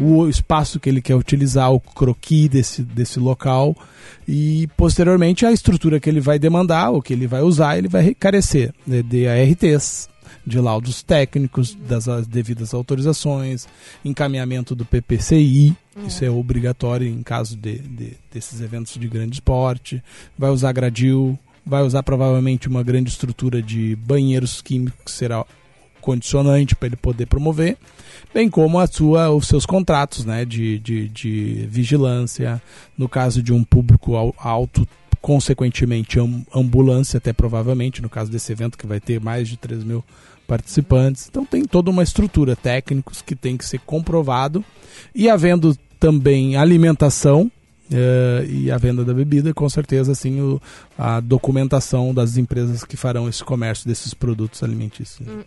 [0.00, 3.74] o espaço que ele quer utilizar, o croquis desse, desse local
[4.28, 8.14] e posteriormente a estrutura que ele vai demandar, o que ele vai usar, ele vai
[8.14, 10.08] carecer de, de ARTs,
[10.46, 13.66] de laudos técnicos, das as devidas autorizações,
[14.04, 15.74] encaminhamento do PPCI,
[16.06, 20.02] isso é obrigatório em caso de, de- desses eventos de grande esporte,
[20.36, 25.44] vai usar gradil, vai usar provavelmente uma grande estrutura de banheiros químicos que será
[26.00, 27.78] condicionante para ele poder promover,
[28.32, 32.60] bem como a sua, os seus contratos né, de, de, de vigilância,
[32.98, 34.86] no caso de um público al- alto,
[35.22, 39.82] consequentemente am- ambulância até provavelmente, no caso desse evento que vai ter mais de 3
[39.82, 40.04] mil
[40.46, 41.26] participantes.
[41.30, 44.62] Então tem toda uma estrutura técnicos que tem que ser comprovado
[45.14, 47.50] e havendo também alimentação
[47.92, 50.60] eh, e a venda da bebida, com certeza assim o,
[50.96, 55.28] a documentação das empresas que farão esse comércio desses produtos alimentícios.
[55.28, 55.42] Hum.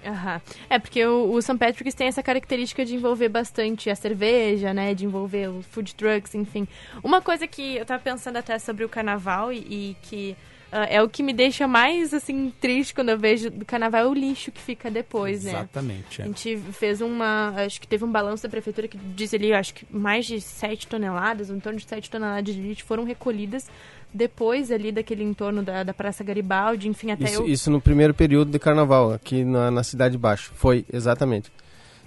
[0.70, 1.58] É, porque o, o St.
[1.58, 4.94] Patrick's tem essa característica de envolver bastante a cerveja, né?
[4.94, 6.68] De envolver os food trucks, enfim.
[7.04, 10.36] Uma coisa que eu tava pensando até sobre o carnaval e, e que
[10.72, 14.14] é o que me deixa mais, assim, triste quando eu vejo do carnaval é o
[14.14, 15.52] lixo que fica depois, né?
[15.52, 16.22] Exatamente.
[16.22, 16.28] A é.
[16.28, 17.54] gente fez uma.
[17.58, 20.88] Acho que teve um balanço da prefeitura que diz ali, acho que mais de 7
[20.88, 23.70] toneladas, em torno de 7 toneladas de lixo foram recolhidas
[24.14, 27.48] depois ali daquele entorno da, da Praça Garibaldi, enfim, até Isso, eu.
[27.48, 30.52] isso no primeiro período de carnaval, aqui na, na Cidade Baixa.
[30.56, 31.52] Foi, exatamente.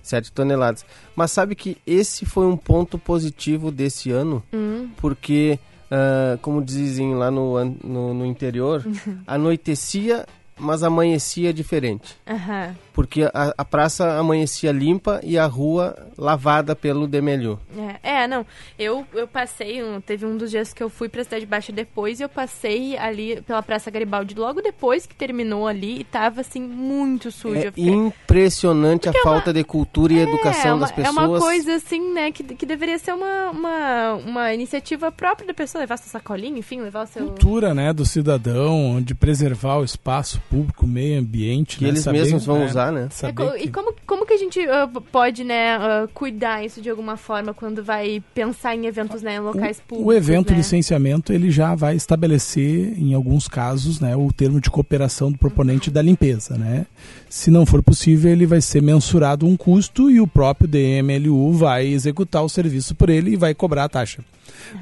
[0.02, 0.84] 7 toneladas.
[1.14, 5.58] Mas sabe que esse foi um ponto positivo desse ano, Hum, porque,
[5.90, 8.84] ah, como dizem lá no, no, no interior,
[9.26, 10.26] anoitecia,
[10.58, 12.16] mas amanhecia diferente.
[12.26, 12.74] aham.
[12.92, 17.58] Porque a, a praça amanhecia limpa e a rua lavada pelo Demelho.
[18.02, 18.44] É, é, não.
[18.78, 22.20] Eu, eu passei, um- teve um dos dias que eu fui pra Cidade Baixa depois
[22.20, 26.60] e eu passei ali pela Praça Garibaldi logo depois que terminou ali e tava assim
[26.60, 27.56] muito sujo.
[27.56, 27.88] É fiquei-
[28.30, 31.16] impressionante a falta de cultura e educação é, uma, das pessoas.
[31.16, 35.54] É uma coisa assim, né, que, que deveria ser uma, uma, uma iniciativa própria da
[35.54, 37.26] pessoa, levar sua sacolinha, enfim, levar o seu...
[37.26, 41.78] cultura né, do cidadão, de preservar o espaço público, o meio ambiente.
[41.78, 43.08] Que né, eles saber, mesmos vão né, usar, né?
[43.22, 46.80] É, co- que- E como, como que a gente ah, pode, né, ah, cuidar isso
[46.80, 50.56] de alguma forma quando vai pensar em eventos, né, em locais públicos, O evento né?
[50.58, 55.90] licenciamento ele já vai estabelecer, em alguns casos, né, o termo de cooperação do proponente
[55.90, 56.56] da limpeza.
[56.56, 56.86] Né?
[57.28, 61.86] Se não for possível, ele vai ser mensurado um custo e o próprio DMLU vai
[61.86, 64.24] executar o serviço por ele e vai cobrar a taxa.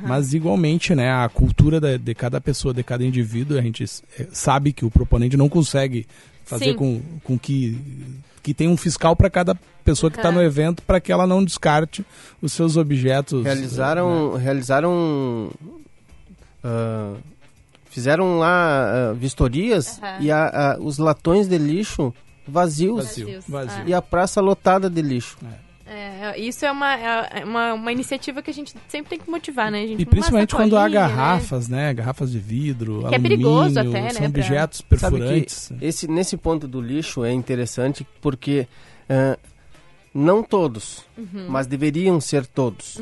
[0.03, 3.85] Mas igualmente, né, a cultura da- de cada pessoa, de cada indivíduo, a gente
[4.19, 6.07] eh, sabe que o proponente não consegue
[6.49, 6.75] fazer Sim.
[6.75, 7.79] com, com que
[8.43, 11.45] que tem um fiscal para cada pessoa que está no evento para que ela não
[11.45, 12.05] descarte
[12.41, 13.43] os seus objetos.
[13.45, 13.53] né?
[13.53, 15.51] Realizaram, realizaram
[16.65, 17.15] ah,
[17.91, 20.17] fizeram lá ah, vistorias Aham.
[20.21, 22.15] e a- a- os latões de lixo
[22.47, 23.45] vazios, Vazio, Vazios.
[23.47, 23.85] vazio.
[23.87, 25.37] e a praça lotada de lixo.
[25.45, 25.68] É,
[26.37, 29.87] isso é uma, é uma, uma iniciativa que a gente sempre tem que motivar, né,
[29.87, 30.03] gente?
[30.03, 30.91] E principalmente quando há né?
[30.91, 31.95] garrafas, né?
[31.95, 35.73] Garrafas de vidro, Que é alumínio, perigoso até, né, são pra- objetos perfurantes.
[35.81, 38.67] esse, nesse ponto do lixo é interessante porque
[39.09, 39.39] ah,
[40.15, 41.47] não todos, Uhum.
[41.49, 43.01] mas deveriam ser todos.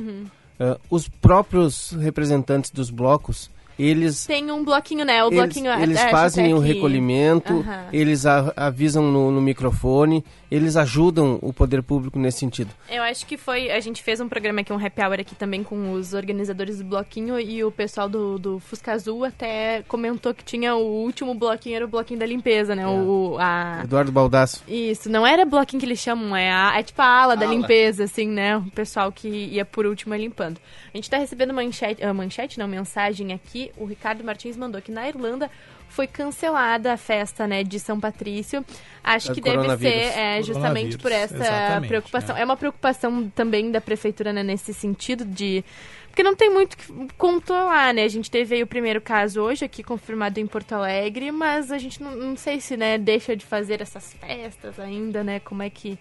[0.60, 5.22] Ah, os próprios representantes dos blocos, eles Tem um bloquinho, né?
[5.24, 7.86] O eles, bloquinho eles acho fazem até o recolhimento, Aham.
[7.92, 12.70] eles a- avisam no, no microfone, eles ajudam o poder público nesse sentido.
[12.88, 13.70] Eu acho que foi.
[13.70, 16.84] A gente fez um programa aqui, um happy hour aqui também com os organizadores do
[16.84, 21.76] bloquinho e o pessoal do, do Fusca Azul até comentou que tinha o último bloquinho,
[21.76, 22.86] era o bloquinho da limpeza, né?
[22.86, 23.80] O, a...
[23.84, 24.62] Eduardo Baldasso.
[24.68, 28.04] Isso, não era bloquinho que eles chamam, é, a, é tipo a ala da limpeza,
[28.04, 28.56] assim, né?
[28.56, 30.58] O pessoal que ia por último é limpando.
[30.92, 33.65] A gente tá recebendo manchete, ah, manchete, não, mensagem aqui.
[33.76, 35.50] O Ricardo Martins mandou que na Irlanda
[35.88, 38.64] foi cancelada a festa, né, de São Patrício.
[39.02, 42.34] Acho É que deve ser é, justamente por essa exatamente, preocupação.
[42.34, 42.42] né?
[42.42, 45.64] É uma preocupação também da prefeitura, né, nesse sentido de...
[46.08, 46.86] Porque não tem muito que
[47.18, 48.04] controlar, né?
[48.04, 51.76] A gente teve aí o primeiro caso hoje aqui confirmado em Porto Alegre, mas a
[51.76, 55.40] gente não, não sei se, né, deixa de fazer essas festas ainda, né?
[55.40, 55.98] Como é que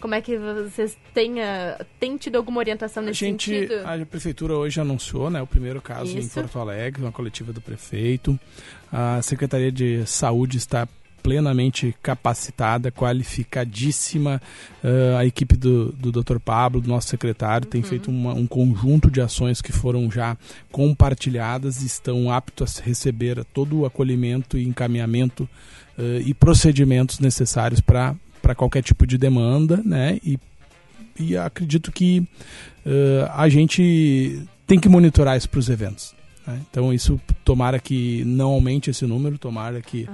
[0.00, 3.74] Como é que vocês têm, uh, têm tido alguma orientação nesse a gente, sentido?
[3.84, 6.38] A prefeitura hoje anunciou né, o primeiro caso Isso.
[6.38, 8.38] em Porto Alegre, uma coletiva do prefeito.
[8.92, 10.86] A Secretaria de Saúde está
[11.26, 14.40] plenamente capacitada, qualificadíssima.
[14.84, 16.38] Uh, a equipe do, do Dr.
[16.38, 20.36] Pablo, do nosso secretário, tem feito uma, um conjunto de ações que foram já
[20.70, 25.48] compartilhadas e estão aptos a receber todo o acolhimento e encaminhamento
[25.98, 28.14] uh, e procedimentos necessários para
[28.54, 30.18] qualquer tipo de demanda, né?
[30.24, 30.38] E,
[31.18, 32.20] e acredito que
[32.84, 36.14] uh, a gente tem que monitorar isso para os eventos.
[36.46, 36.60] Né?
[36.70, 40.08] Então isso tomara que não aumente esse número, tomara que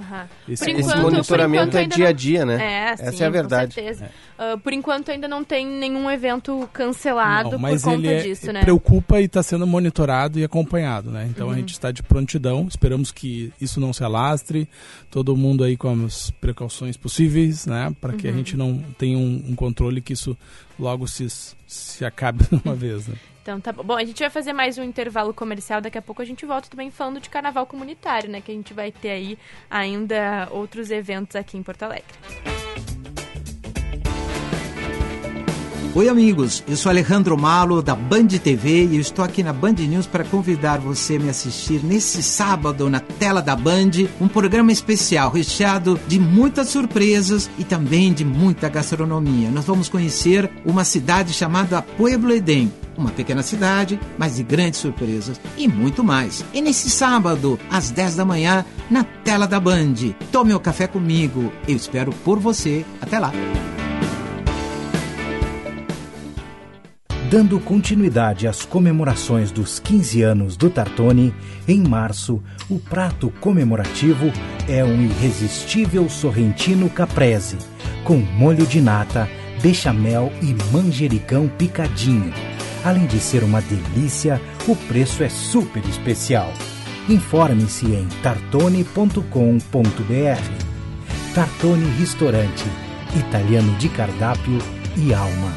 [0.47, 2.55] esse, Por Esse enquanto- monitoramento enquanto é dia a não- dia, né?
[2.63, 3.67] É, Essa sim, é a verdade.
[3.75, 4.09] Com certeza.
[4.37, 8.21] Ah, por enquanto ainda não tem nenhum evento cancelado Não, mas por conta ele é-
[8.23, 8.61] disso, né?
[8.61, 11.27] preocupa e está sendo monitorado e acompanhado, né?
[11.29, 11.53] Então Uhum.
[11.53, 14.67] a gente está de prontidão, esperamos que isso não se alastre,
[15.11, 17.95] todo mundo aí com as precauções possíveis, né?
[18.01, 18.37] Para que a Uhum.
[18.37, 20.35] gente não tenha um, um controle que isso
[20.79, 21.27] logo se,
[21.67, 23.15] se acabe de uma vez, né?
[23.43, 23.83] Então tá bom.
[23.83, 25.81] Bom, a gente vai fazer mais um intervalo comercial.
[25.81, 28.39] Daqui a pouco a gente volta também falando de carnaval comunitário, né?
[28.39, 29.37] Que a gente vai ter aí
[29.69, 32.05] ainda outros eventos aqui em Porto Alegre.
[35.95, 36.63] Oi, amigos.
[36.67, 40.23] Eu sou Alejandro Malo, da Band TV, e eu estou aqui na Band News para
[40.23, 45.99] convidar você a me assistir nesse sábado na tela da Band, um programa especial recheado
[46.07, 49.51] de muitas surpresas e também de muita gastronomia.
[49.51, 52.73] Nós vamos conhecer uma cidade chamada Pueblo Edén.
[52.97, 56.43] Uma pequena cidade, mas de grandes surpresas e muito mais.
[56.55, 59.93] E nesse sábado, às 10 da manhã, na tela da Band.
[60.31, 61.53] Tome o café comigo.
[61.67, 62.83] Eu espero por você.
[62.99, 63.31] Até lá.
[67.33, 71.33] Dando continuidade às comemorações dos 15 anos do Tartone,
[71.67, 74.31] em março, o prato comemorativo
[74.69, 77.57] é um irresistível sorrentino caprese,
[78.03, 79.27] com molho de nata,
[79.63, 82.31] bechamel e manjericão picadinho.
[82.85, 86.53] Além de ser uma delícia, o preço é super especial.
[87.09, 89.23] Informe-se em tartone.com.br.
[91.33, 92.65] Tartone Restaurante,
[93.17, 94.59] italiano de cardápio
[94.95, 95.51] e alma.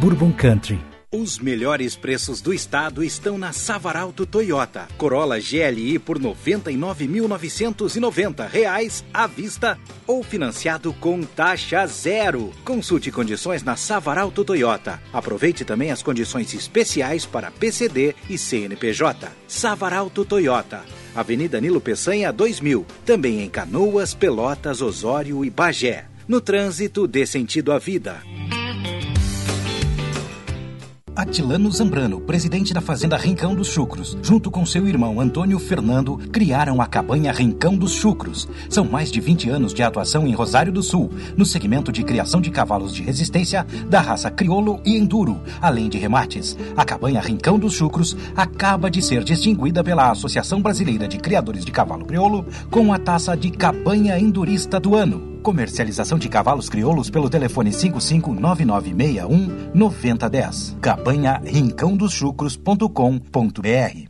[0.00, 0.89] Bourbon Country.
[1.12, 4.86] Os melhores preços do estado estão na Savaralto Toyota.
[4.96, 12.52] Corolla GLI por 99.990 reais à vista ou financiado com taxa zero.
[12.64, 15.02] Consulte condições na Savaralto Toyota.
[15.12, 19.32] Aproveite também as condições especiais para PCD e CNPJ.
[19.48, 20.84] Savaralto Toyota.
[21.12, 22.86] Avenida Nilo Peçanha 2000.
[23.04, 26.04] Também em Canoas, Pelotas, Osório e Bagé.
[26.28, 28.22] No trânsito, dê sentido à vida.
[31.20, 36.80] Atilano Zambrano, presidente da Fazenda Rincão dos Chucros, junto com seu irmão Antônio Fernando, criaram
[36.80, 38.48] a cabanha Rincão dos Chucros.
[38.70, 42.40] São mais de 20 anos de atuação em Rosário do Sul, no segmento de criação
[42.40, 46.56] de cavalos de resistência da raça crioulo e enduro, além de remates.
[46.74, 51.70] A cabanha Rincão dos Chucros acaba de ser distinguida pela Associação Brasileira de Criadores de
[51.70, 55.39] Cavalo Crioulo com a taça de Cabanha Endurista do Ano.
[55.42, 60.76] Comercialização de cavalos crioulos pelo telefone 559961 9010.
[60.80, 64.09] Cabanha rincãodoschucros.com.br.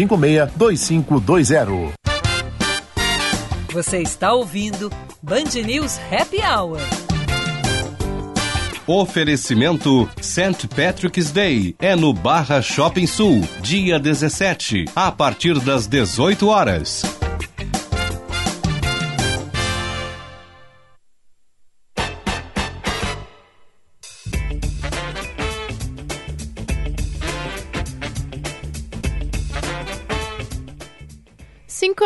[0.07, 1.93] 9556 2520.
[3.73, 4.91] Você está ouvindo
[5.21, 6.79] Band News Happy Hour.
[8.85, 10.67] Oferecimento St.
[10.67, 17.20] Patrick's Day é no Barra Shopping Sul, dia 17, a partir das 18 horas.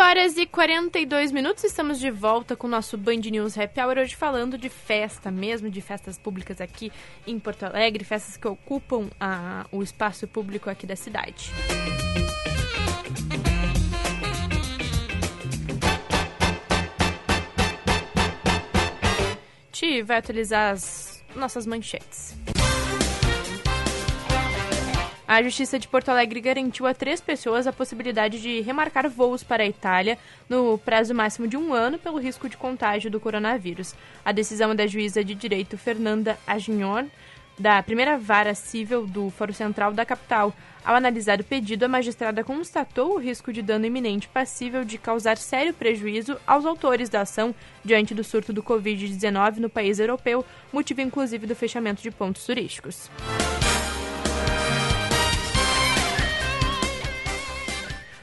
[0.05, 4.15] Horas e 42 minutos, estamos de volta com o nosso Band News Happy Hour, hoje
[4.15, 6.91] falando de festa mesmo, de festas públicas aqui
[7.25, 11.49] em Porto Alegre, festas que ocupam a, o espaço público aqui da cidade.
[19.71, 22.35] Ti vai atualizar as nossas manchetes.
[25.27, 29.63] A Justiça de Porto Alegre garantiu a três pessoas a possibilidade de remarcar voos para
[29.63, 33.95] a Itália no prazo máximo de um ano pelo risco de contágio do coronavírus.
[34.23, 37.07] A decisão é da juíza de direito Fernanda Agignon,
[37.57, 40.53] da primeira vara civil do Foro Central da capital.
[40.83, 45.37] Ao analisar o pedido, a magistrada constatou o risco de dano iminente passível de causar
[45.37, 51.01] sério prejuízo aos autores da ação diante do surto do Covid-19 no país europeu, motivo
[51.01, 53.09] inclusive do fechamento de pontos turísticos.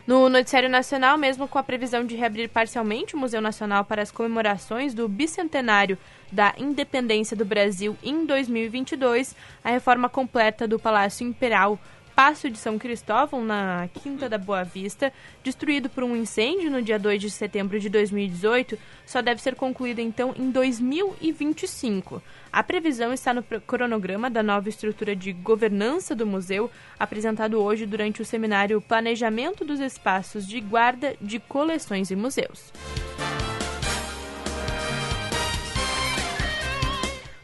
[0.04, 4.10] No Noticiário Nacional, mesmo com a previsão de reabrir parcialmente o Museu Nacional para as
[4.10, 5.96] comemorações do bicentenário
[6.30, 11.78] da independência do Brasil em 2022, a reforma completa do Palácio Imperial
[12.14, 16.98] Passo de São Cristóvão, na Quinta da Boa Vista, destruído por um incêndio no dia
[16.98, 22.22] 2 de setembro de 2018, só deve ser concluída então em 2025.
[22.52, 28.20] A previsão está no cronograma da nova estrutura de governança do museu, apresentado hoje durante
[28.20, 32.72] o seminário Planejamento dos Espaços de Guarda de Coleções e Museus.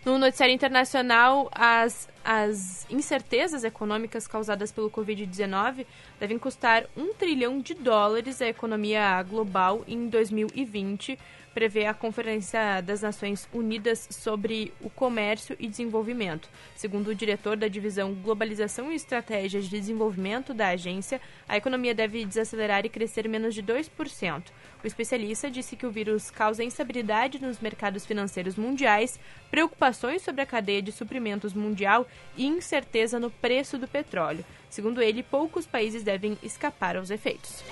[0.09, 5.87] No noticiário internacional, as, as incertezas econômicas causadas pelo Covid-19
[6.21, 11.19] devem custar um trilhão de dólares à economia global em 2020,
[11.55, 16.49] prevê a Conferência das Nações Unidas sobre o Comércio e Desenvolvimento.
[16.77, 22.25] Segundo o diretor da divisão Globalização e Estratégias de Desenvolvimento da agência, a economia deve
[22.25, 24.43] desacelerar e crescer menos de 2%.
[24.83, 29.19] O especialista disse que o vírus causa instabilidade nos mercados financeiros mundiais,
[29.51, 34.45] preocupações sobre a cadeia de suprimentos mundial e incerteza no preço do petróleo.
[34.71, 37.65] Segundo ele, poucos países devem escapar aos efeitos.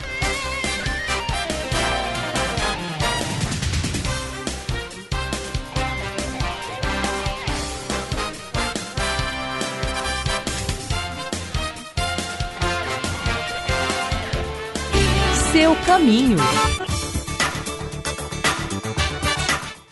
[15.57, 16.37] Seu caminho.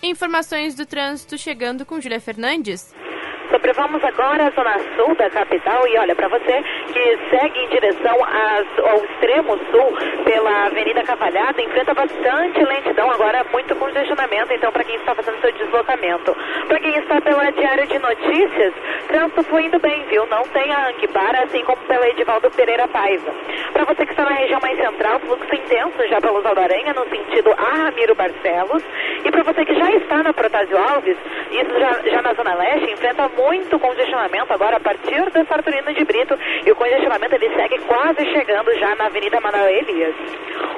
[0.02, 2.92] Informações do trânsito chegando com Julia Fernandes.
[3.64, 6.62] Sobrevamos agora à zona sul da capital e olha, para você
[6.92, 13.42] que segue em direção às, ao extremo sul pela Avenida Cavalhada, enfrenta bastante lentidão, agora
[13.50, 16.36] muito congestionamento, então para quem está fazendo seu deslocamento.
[16.68, 18.74] Para quem está pela Diário de Notícias,
[19.08, 20.26] trânsito foi indo bem, viu?
[20.26, 23.32] Não tem a para, assim como pela Edivaldo Pereira Paiva.
[23.72, 27.08] Para você que está na região mais central, fluxo intenso já pela Oswaldo Aranha, no
[27.08, 28.82] sentido a Ramiro Barcelos.
[29.24, 31.16] E para você que já está na Protásio Alves,
[31.50, 33.53] isso já, já na Zona Leste, enfrenta muito
[34.04, 38.72] congestionamento agora a partir da Sarturino de Brito e o congestionamento ele segue quase chegando
[38.78, 40.14] já na Avenida Manuel Elias.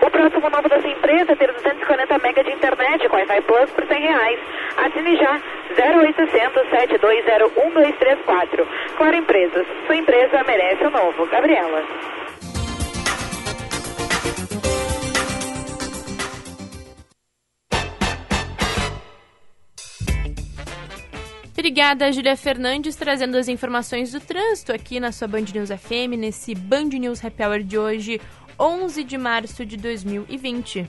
[0.03, 3.87] O próximo novo dessa empresa é ter 240 mega de internet com Wi-Fi Plus por
[3.87, 4.41] 100 reais.
[4.77, 8.69] Assine já 0800 720 1234.
[8.97, 11.27] Claro Empresas, sua empresa merece o novo.
[11.27, 11.83] Gabriela.
[21.67, 26.55] Obrigada, Júlia Fernandes, trazendo as informações do trânsito aqui na sua Band News FM, nesse
[26.55, 28.21] Band News Happy Hour de hoje,
[28.57, 30.89] 11 de março de 2020.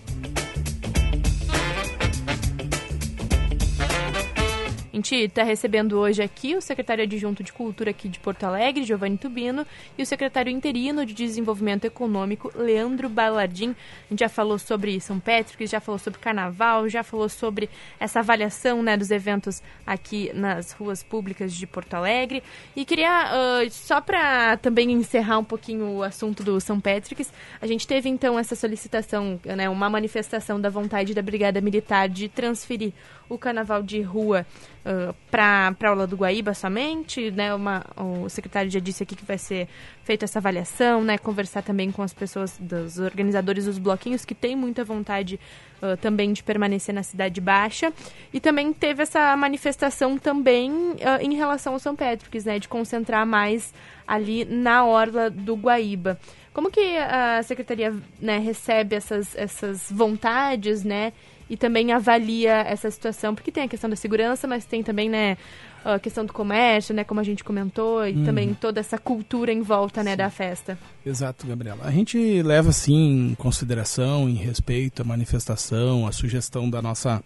[4.98, 8.84] A gente está recebendo hoje aqui o secretário adjunto de Cultura aqui de Porto Alegre,
[8.84, 9.64] Giovanni Tubino,
[9.95, 13.76] e o secretário interino de Desenvolvimento Econômico, Leandro Balardim.
[14.08, 17.70] A gente já falou sobre São Patrick, já falou sobre Carnaval, já falou sobre
[18.00, 22.41] essa avaliação né, dos eventos aqui nas ruas públicas de Porto Alegre.
[22.76, 27.32] E queria, uh, só para também encerrar um pouquinho o assunto do São Patrick's,
[27.62, 32.28] a gente teve então essa solicitação, né, uma manifestação da vontade da Brigada Militar de
[32.28, 32.93] transferir
[33.30, 34.46] o carnaval de rua
[34.86, 37.54] uh, para a aula do Guaíba somente, né?
[37.54, 39.68] Uma, o secretário já disse aqui que vai ser
[40.04, 41.18] feita essa avaliação, né?
[41.18, 45.40] Conversar também com as pessoas, dos organizadores dos bloquinhos que têm muita vontade
[45.82, 47.92] uh, também de permanecer na Cidade Baixa.
[48.34, 52.60] E também teve essa manifestação também uh, em relação ao São Patrick's, né?
[52.60, 53.74] De concentrar mais
[54.08, 56.18] ali na orla do Guaíba.
[56.54, 61.14] Como que a secretaria né, recebe essas, essas vontades, né?
[61.50, 65.38] E também avalia essa situação, porque tem a questão da segurança, mas tem também, né,
[65.84, 68.54] a questão do comércio, né, como a gente comentou, e também uhum.
[68.54, 70.78] toda essa cultura em volta, né, da festa.
[71.06, 71.84] Exato, Gabriela.
[71.84, 77.24] A gente leva, sim, em consideração, em respeito à manifestação, a sugestão da nossa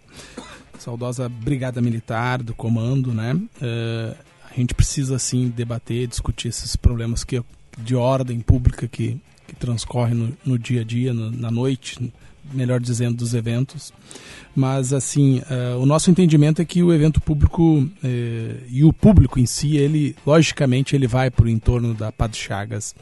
[0.78, 4.16] saudosa Brigada Militar, do comando, né, uh,
[4.50, 7.42] a gente precisa, sim, debater, discutir esses problemas que
[7.78, 12.12] de ordem pública que, que transcorrem no, no dia a dia, no, na noite,
[12.52, 13.92] melhor dizendo, dos eventos.
[14.54, 17.88] Mas, assim, uh, o nosso entendimento é que o evento público uh,
[18.68, 22.94] e o público em si, ele, logicamente, ele vai para o entorno da Padre Chagas,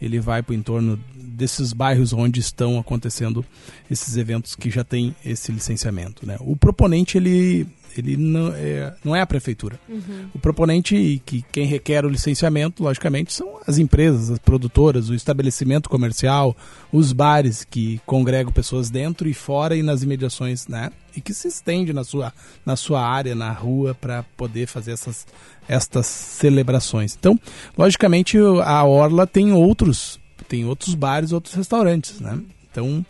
[0.00, 3.44] ele vai para o entorno desses bairros onde estão acontecendo
[3.90, 6.26] esses eventos que já têm esse licenciamento.
[6.26, 6.36] Né?
[6.40, 9.78] O proponente ele ele não é, não é a prefeitura.
[9.88, 10.28] Uhum.
[10.34, 15.88] O proponente, que quem requer o licenciamento, logicamente, são as empresas, as produtoras, o estabelecimento
[15.88, 16.56] comercial,
[16.92, 20.90] os bares que congregam pessoas dentro e fora e nas imediações, né?
[21.16, 22.32] E que se estende na sua,
[22.66, 25.26] na sua área, na rua, para poder fazer essas,
[25.68, 27.16] estas celebrações.
[27.18, 27.38] Então,
[27.78, 30.18] logicamente, a Orla tem outros,
[30.48, 32.38] tem outros bares, outros restaurantes, né?
[32.70, 33.06] Então,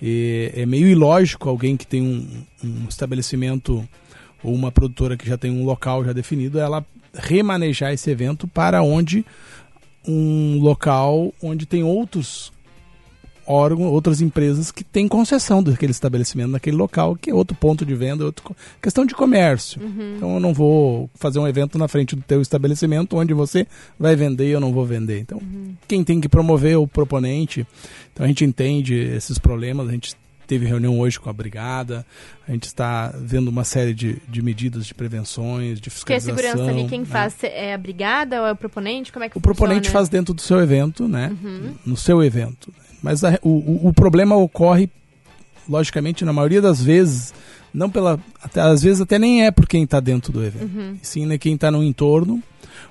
[0.00, 3.86] é, é meio ilógico alguém que tem um, um estabelecimento
[4.42, 6.84] ou uma produtora que já tem um local já definido, ela
[7.14, 9.24] remanejar esse evento para onde
[10.06, 12.52] um local onde tem outros
[13.46, 17.94] órgãos, outras empresas que têm concessão daquele estabelecimento naquele local, que é outro ponto de
[17.94, 18.44] venda, outra
[18.80, 19.80] questão de comércio.
[19.80, 20.16] Uhum.
[20.16, 23.66] Então eu não vou fazer um evento na frente do teu estabelecimento onde você
[23.98, 25.20] vai vender e eu não vou vender.
[25.20, 25.74] Então, Uhum.
[25.88, 27.66] quem tem que promover é o proponente.
[28.12, 30.14] Então a gente entende esses problemas, a gente
[30.48, 32.04] teve reunião hoje com a brigada,
[32.48, 36.36] a gente está vendo uma série de, de medidas de prevenções, de Porque a fiscalização.
[36.36, 37.06] segurança ali, quem né?
[37.06, 39.12] faz é a brigada ou é o proponente?
[39.12, 39.92] Como é que O proponente funciona?
[39.92, 41.30] faz dentro do seu evento, né?
[41.44, 41.74] Uhum.
[41.86, 42.72] No seu evento.
[43.02, 44.90] Mas a- o, o, problema ocorre,
[45.68, 47.32] logicamente, na maioria das vezes,
[47.72, 48.18] não pela.
[48.42, 50.74] Até, às vezes até nem é por quem está dentro do evento.
[50.76, 50.96] Uhum.
[51.02, 52.42] Sim, né, quem está no entorno,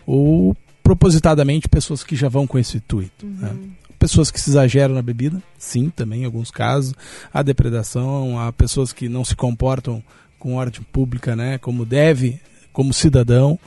[0.06, 3.26] ou propositadamente pessoas que já vão com esse intuito.
[3.26, 3.54] né?
[4.00, 6.94] Pessoas que se exageram na bebida, sim, também em alguns casos.
[7.34, 10.04] Há depredação, há pessoas que não se comportam
[10.38, 12.40] com ordem pública, né, como deve,
[12.72, 13.60] como cidadão.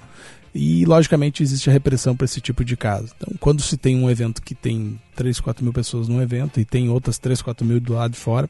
[0.54, 3.12] E, logicamente, existe a repressão para esse tipo de caso.
[3.16, 6.64] Então, quando se tem um evento que tem 3, 4 mil pessoas no evento e
[6.64, 8.48] tem outras 3, 4 mil do lado de fora,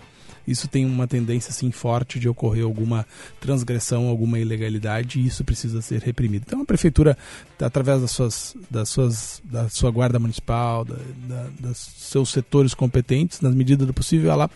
[0.51, 3.07] isso tem uma tendência assim forte de ocorrer alguma
[3.41, 6.45] transgressão, alguma ilegalidade e isso precisa ser reprimido.
[6.47, 7.17] Então a prefeitura,
[7.61, 10.97] através das suas, das suas, da sua guarda municipal, da,
[11.29, 14.51] da, dos seus setores competentes, nas medidas do possível, ela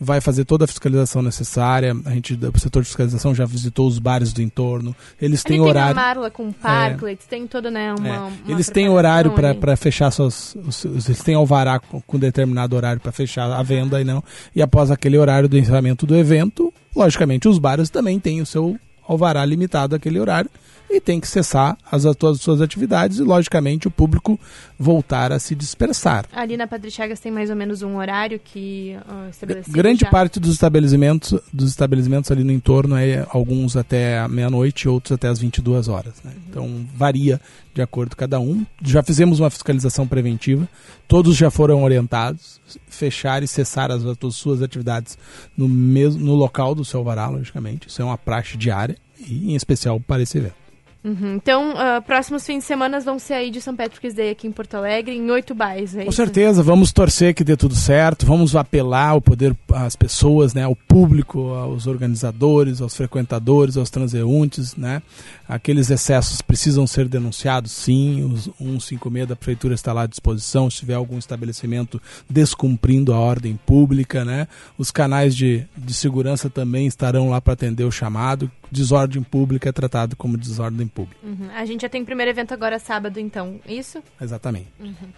[0.00, 1.94] vai fazer toda a fiscalização necessária.
[2.04, 4.94] A gente, o setor de fiscalização já visitou os bares do entorno.
[5.20, 5.94] Eles têm horário.
[5.94, 9.76] Tem a Marla com Parklets, tem toda, né, uma, É, uma eles têm horário para
[9.76, 10.56] fechar suas.
[10.66, 14.22] os- Eles têm alvará com, com determinado horário para fechar a venda e não.
[14.54, 18.76] E após aquele horário do encerramento do evento, logicamente os bares também têm o seu
[19.06, 20.50] alvará limitado àquele horário
[20.90, 24.38] e tem que cessar as, as suas- atividades e, logicamente, o público
[24.78, 26.24] voltar a se dispersar.
[26.32, 30.10] Ali na Padre Chagas tem mais ou menos um horário que uh, estabelecido Grande já.
[30.10, 35.38] parte dos estabelecimentos, dos estabelecimentos ali no entorno é alguns até meia-noite, outros até as
[35.38, 36.14] 22 horas.
[36.22, 36.32] Né?
[36.48, 37.40] Então varia
[37.74, 38.64] de acordo com cada um.
[38.82, 40.68] Já fizemos uma fiscalização preventiva,
[41.08, 45.18] todos já foram orientados, fechar e cessar as, as suas atividades
[45.56, 47.88] no, mesmo, no local do seu alvará, logicamente.
[47.88, 50.63] Isso é uma praxe diária e em especial para esse evento.
[51.04, 51.34] Uhum.
[51.34, 54.52] Então, uh, próximos fins de semana vão ser aí de São Patrick's Day aqui em
[54.52, 55.94] Porto Alegre, em oito bairros.
[55.94, 60.54] é Com certeza, vamos torcer que dê tudo certo, vamos apelar ao poder, às pessoas,
[60.54, 65.02] né, ao público, aos organizadores, aos frequentadores, aos transeuntes, né?
[65.46, 68.24] Aqueles excessos precisam ser denunciados, sim.
[68.24, 70.70] Os 156 da prefeitura está lá à disposição.
[70.70, 72.00] Se tiver algum estabelecimento
[72.30, 74.48] descumprindo a ordem pública, né?
[74.78, 78.50] Os canais de, de segurança também estarão lá para atender o chamado.
[78.74, 81.16] Desordem pública é tratado como desordem pública.
[81.22, 81.48] Uhum.
[81.54, 84.02] A gente já tem o primeiro evento agora sábado, então, isso?
[84.20, 84.66] Exatamente.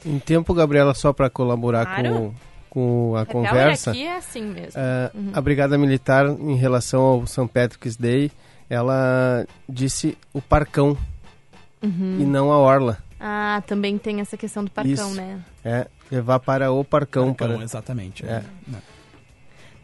[0.05, 2.35] Em tempo, Gabriela, só para colaborar Claro.
[2.69, 3.93] com, com a hour conversa.
[3.93, 4.79] aqui é assim mesmo.
[4.79, 5.31] É, Uhum.
[5.33, 7.49] A Brigada Militar, em relação ao St.
[7.49, 8.31] Patrick's Day,
[8.69, 10.97] ela disse o parcão
[11.83, 12.19] Uhum.
[12.21, 12.99] e não a orla.
[13.19, 15.15] Ah, também tem essa questão do parcão, Isso.
[15.15, 15.41] né?
[15.65, 17.33] É, levar para o parcão.
[17.33, 17.65] Parcão, para...
[17.65, 18.23] exatamente.
[18.27, 18.43] É.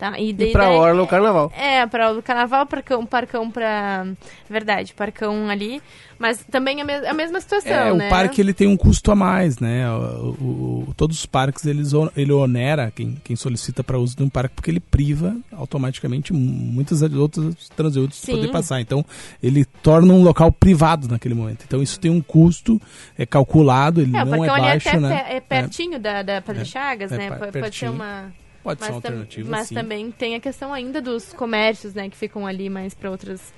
[0.02, 1.52] Tá, e E daí- para a daí- orla o carnaval.
[1.56, 4.04] É, para o carnaval, parcão, parcão pra.
[4.50, 5.80] Verdade, parcão ali.
[6.18, 8.06] Mas também a, me- a mesma situação, É, né?
[8.06, 9.88] o parque ele tem um custo a mais, né?
[9.88, 14.28] O, o- todos os parques eles, ele onera quem, quem solicita para uso de um
[14.28, 18.80] parque porque ele priva automaticamente muitas outras transeuntes de poder passar.
[18.80, 19.04] Então
[19.40, 21.64] ele torna um local privado naquele momento.
[21.64, 22.80] Então isso tem um custo
[23.16, 25.16] é calculado, ele É, o não é ali baixo, até né?
[25.24, 27.28] pe- é pertinho da, da Padre É, Chagas, é né?
[27.28, 27.92] Pode- Pode ser pertinho.
[27.92, 28.41] uma.
[28.62, 29.74] Pode ser mas uma tam- alternativa, Mas sim.
[29.74, 32.08] também tem a questão ainda dos comércios, né?
[32.08, 33.52] Que ficam ali mais para outras.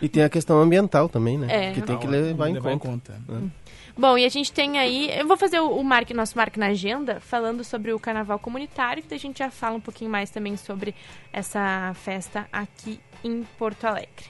[0.00, 1.68] E tem a questão ambiental também, né?
[1.70, 1.72] É.
[1.72, 3.12] Que tem que levar, em, levar em conta.
[3.26, 3.40] conta.
[3.40, 3.50] né?
[3.96, 5.10] Bom, e a gente tem aí.
[5.16, 5.84] Eu vou fazer o, o
[6.14, 9.76] nosso marque na agenda, falando sobre o carnaval comunitário, que daí a gente já fala
[9.76, 10.94] um pouquinho mais também sobre
[11.32, 14.26] essa festa aqui em Porto Alegre.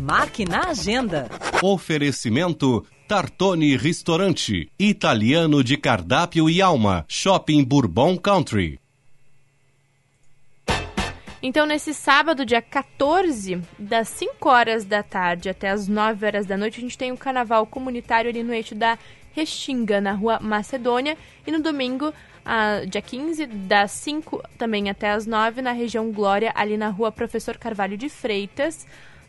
[0.00, 1.28] Marque na agenda.
[1.62, 8.80] Oferecimento Tartone Restaurante, italiano de cardápio e alma, Shopping Bourbon Country.
[11.40, 16.56] Então, nesse sábado, dia 14, das 5 horas da tarde até as 9 horas da
[16.56, 18.98] noite, a gente tem o carnaval comunitário ali no eixo da
[19.32, 21.16] Restinga, na rua Macedônia.
[21.46, 22.12] E no domingo,
[22.44, 27.12] a, dia 15, das 5 também até as 9, na região Glória, ali na rua
[27.12, 28.84] Professor Carvalho de Freitas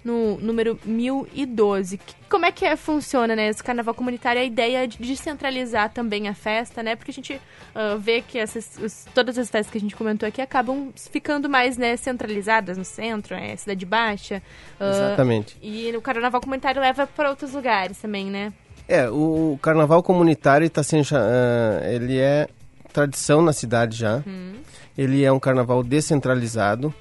[0.07, 1.99] no número 1012.
[2.29, 4.41] Como é que é, funciona, né, esse carnaval comunitário?
[4.41, 6.95] A ideia de descentralizar também a festa, né?
[6.95, 10.27] Porque a gente uh, vê que essas, os, todas as festas que a gente comentou
[10.27, 14.41] aqui acabam ficando mais, né, centralizadas no centro, é, Cidade Baixa.
[14.79, 15.57] Uh, Exatamente.
[15.61, 18.53] E o carnaval comunitário leva para outros lugares também, né?
[18.87, 22.47] É, o carnaval comunitário está sendo, uh, ele é
[22.93, 24.23] tradição na cidade já.
[24.25, 24.53] Hum.
[24.97, 26.93] Ele é um carnaval descentralizado.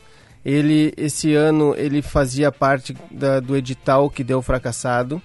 [0.47, 5.21] Ele, esse ano, ele fazia parte da, do edital que deu fracassado.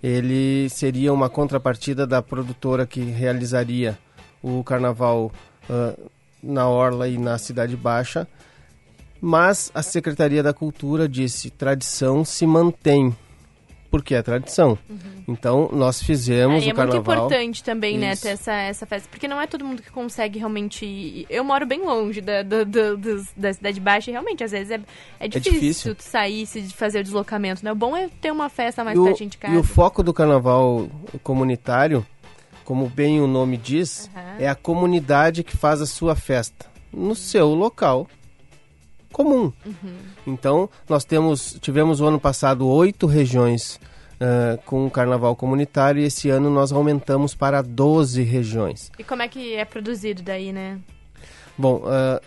[0.00, 3.98] Ele seria uma contrapartida da produtora que realizaria
[4.40, 5.32] o carnaval
[5.68, 6.10] uh,
[6.40, 8.28] na Orla e na Cidade Baixa.
[9.20, 13.16] Mas a Secretaria da Cultura disse: tradição se mantém
[13.92, 14.78] porque é tradição.
[14.88, 14.96] Uhum.
[15.28, 16.88] Então, nós fizemos o carnaval.
[16.88, 18.24] É muito importante também, né, Isso.
[18.24, 19.06] né, ter essa, essa festa.
[19.10, 21.26] Porque não é todo mundo que consegue realmente...
[21.28, 22.80] Eu moro bem longe da, da, da,
[23.36, 24.80] da Cidade Baixa e realmente, às vezes, é,
[25.20, 25.96] é, difícil, é difícil.
[25.98, 27.70] sair, se fazer o deslocamento, né?
[27.70, 29.54] O bom é ter uma festa mais pertinho de casa.
[29.54, 30.88] E o foco do carnaval
[31.22, 32.06] comunitário,
[32.64, 34.22] como bem o nome diz, uhum.
[34.38, 38.08] é a comunidade que faz a sua festa no seu local
[39.12, 39.52] comum.
[39.64, 39.96] Uhum.
[40.26, 43.78] Então, nós temos, tivemos o ano passado oito regiões
[44.22, 48.90] uh, com o carnaval comunitário e esse ano nós aumentamos para 12 regiões.
[48.98, 50.80] E como é que é produzido daí, né?
[51.56, 52.20] Bom, uh,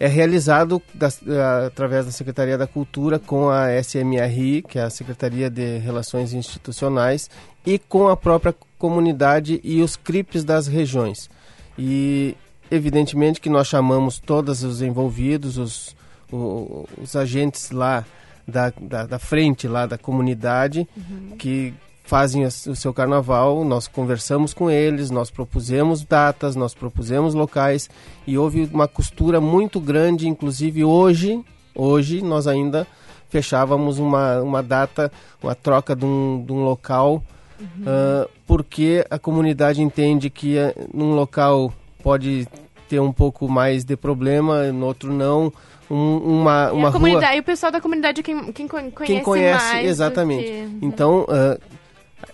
[0.00, 5.50] é realizado uh, através da Secretaria da Cultura com a SMRI, que é a Secretaria
[5.50, 7.30] de Relações Institucionais,
[7.66, 11.28] e com a própria comunidade e os CRIPs das regiões.
[11.76, 12.36] E
[12.70, 15.96] evidentemente que nós chamamos todos os envolvidos, os,
[16.32, 18.04] o, os agentes lá
[18.46, 21.36] da, da, da, frente lá da comunidade uhum.
[21.36, 21.74] que
[22.08, 27.90] fazem o seu carnaval, nós conversamos com eles, nós propusemos datas, nós propusemos locais
[28.26, 32.86] e houve uma costura muito grande, inclusive hoje, hoje nós ainda
[33.28, 35.12] fechávamos uma, uma data,
[35.42, 37.22] uma troca de um, de um local,
[37.60, 37.66] uhum.
[37.82, 41.70] uh, porque a comunidade entende que uh, num local
[42.02, 42.48] pode
[42.88, 45.52] ter um pouco mais de problema, no outro não,
[45.90, 47.36] um, uma, uma a comunidade, rua...
[47.36, 50.44] E o pessoal da comunidade quem, quem conhece, quem conhece mais exatamente.
[50.44, 50.78] Que...
[50.82, 51.60] Então, uh,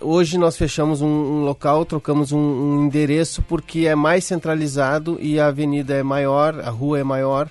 [0.01, 5.39] hoje nós fechamos um, um local, trocamos um, um, endereço porque é mais centralizado e
[5.39, 7.49] a avenida é maior, a rua é maior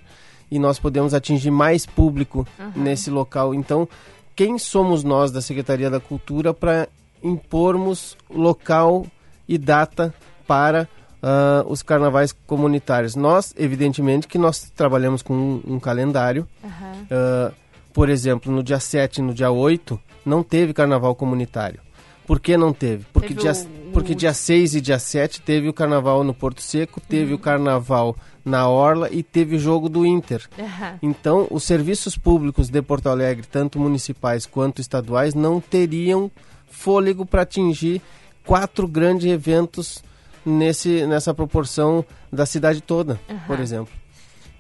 [0.52, 2.84] e nós podemos atingir mais público uhum.
[2.84, 3.54] nesse local.
[3.54, 3.88] Então,
[4.36, 6.88] quem somos nós da Secretaria da Cultura para
[7.24, 9.06] impormos local
[9.48, 10.14] e data
[10.46, 10.88] para
[11.24, 13.16] uh, os carnavais comunitários.
[13.16, 16.48] Nós, evidentemente, que nós trabalhamos com um, um calendário.
[16.62, 16.70] Uhum.
[16.70, 17.54] Uh,
[17.94, 21.80] por exemplo, no dia 7 e no dia 8, não teve carnaval comunitário.
[22.26, 23.06] Por que não teve?
[23.12, 23.92] Porque, teve dia, o...
[23.92, 27.38] porque dia 6 e dia 7 teve o carnaval no Porto Seco, teve uhum.
[27.38, 30.42] o carnaval na Orla e teve o jogo do Inter.
[30.58, 30.98] Uhum.
[31.02, 36.32] Então, os serviços públicos de Porto Alegre, tanto municipais quanto estaduais, não teriam
[36.68, 38.02] fôlego para atingir
[38.46, 40.04] quatro grandes eventos
[40.46, 43.40] nesse, nessa proporção da cidade toda, uhum.
[43.48, 43.94] por exemplo.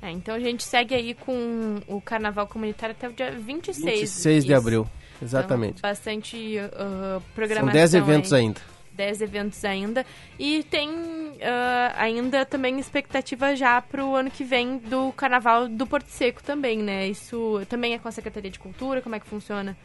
[0.02, 4.00] É, então a gente segue aí com o carnaval comunitário até o dia 26.
[4.02, 4.88] 26 de abril,
[5.22, 5.80] exatamente.
[5.80, 7.72] Então, bastante uh, programação.
[7.72, 8.42] São 10 eventos aí.
[8.42, 8.62] ainda.
[8.94, 10.06] 10 eventos ainda.
[10.38, 15.88] E tem uh, ainda também expectativa já para o ano que vem do Carnaval do
[15.88, 17.08] Porto Seco também, né?
[17.08, 19.02] Isso também é com a Secretaria de Cultura?
[19.02, 19.78] Como é que funciona?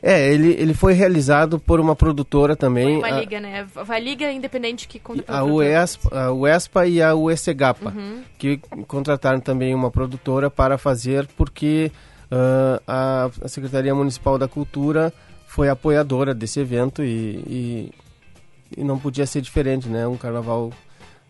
[0.00, 3.00] É, ele, ele foi realizado por uma produtora também.
[3.00, 3.66] Foi uma a, liga, né?
[3.74, 5.34] Uma liga independente que contratou.
[5.34, 8.22] A UESPA, a UESPA e a UECGAPA, uhum.
[8.38, 11.90] que contrataram também uma produtora para fazer, porque
[12.30, 15.12] uh, a, a, Secretaria Municipal da Cultura
[15.48, 17.92] foi apoiadora desse evento e, e,
[18.76, 20.06] e não podia ser diferente, né?
[20.06, 20.72] Um carnaval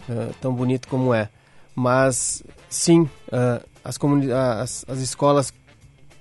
[0.09, 1.31] uh, tão bonito como é.
[1.75, 3.99] Mas, sim, uh, as,
[4.61, 5.51] as, as escolas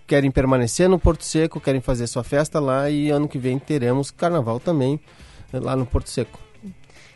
[0.08, 4.10] querem permanecer no Porto Seco, querem fazer sua festa lá e ano que vem teremos
[4.10, 5.00] carnaval também
[5.52, 6.40] eh, lá no Porto Seco.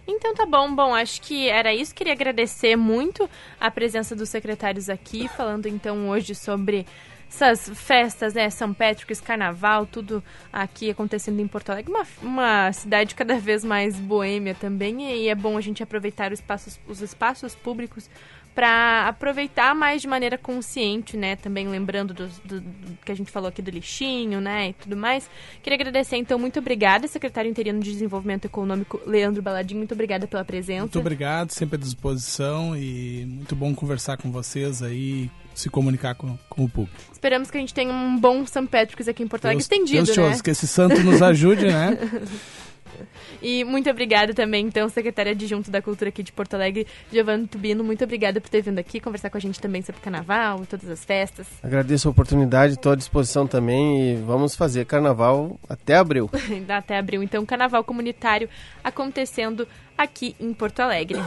[0.06, 1.96] Então tá bom, bom, acho que era isso.
[1.96, 3.30] Queria agradecer muito
[3.60, 6.86] a presença dos secretários aqui, falando então hoje sobre
[7.30, 8.50] essas festas, né?
[8.50, 10.22] São Patrick's, Carnaval, tudo
[10.52, 11.89] aqui acontecendo em Porto Alegre.
[11.89, 16.39] Uma, uma cidade cada vez mais boêmia também, e é bom a gente aproveitar os
[16.39, 18.10] espaços, os espaços públicos
[18.54, 21.36] para aproveitar mais de maneira consciente, né?
[21.36, 24.70] Também lembrando do, do, do, que a gente falou aqui do lixinho, né?
[24.70, 25.30] E tudo mais.
[25.64, 29.80] Queria agradecer, então, muito obrigada, secretário interino de Desenvolvimento Econômico, Leandro Baladinho.
[29.80, 30.82] Muito obrigada pela presença.
[30.82, 36.38] Muito obrigado, sempre à disposição e muito bom conversar com vocês aí, se comunicar com,
[36.49, 36.97] com o público.
[37.12, 40.18] Esperamos que a gente tenha um bom São Patrick's aqui em Porto Alegre, estendido, Deus
[40.18, 40.39] né?
[40.43, 41.97] que esse santo nos ajude, né?
[43.42, 47.84] E muito obrigada também, então, secretária adjunto da Cultura aqui de Porto Alegre, Giovanni Tubino.
[47.84, 50.88] Muito obrigada por ter vindo aqui conversar com a gente também sobre carnaval e todas
[50.88, 51.48] as festas.
[51.64, 56.30] Agradeço a oportunidade, estou à disposição também e vamos fazer carnaval até abril.
[56.70, 57.24] até abril.
[57.24, 58.48] Então, carnaval comunitário
[58.84, 59.68] acontecendo
[59.98, 61.20] aqui em Porto Alegre.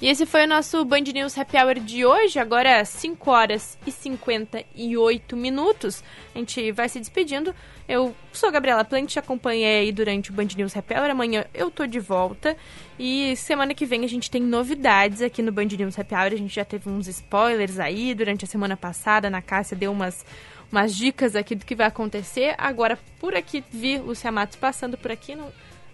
[0.00, 3.92] E esse foi o nosso Band News Happy Hour de hoje, agora 5 horas e
[3.92, 6.02] 58 minutos.
[6.34, 7.54] A gente vai se despedindo.
[7.86, 11.10] Eu sou a Gabriela Plante, acompanhei aí durante o Band News Happy Hour.
[11.10, 12.56] Amanhã eu tô de volta.
[12.98, 16.32] E semana que vem a gente tem novidades aqui no Band News Happy Hour.
[16.32, 19.28] A gente já teve uns spoilers aí durante a semana passada.
[19.28, 20.24] Na Cássia deu umas,
[20.72, 22.54] umas dicas aqui do que vai acontecer.
[22.56, 25.36] Agora, por aqui, vi Lucia Matos passando por aqui.
[25.36, 25.52] Não,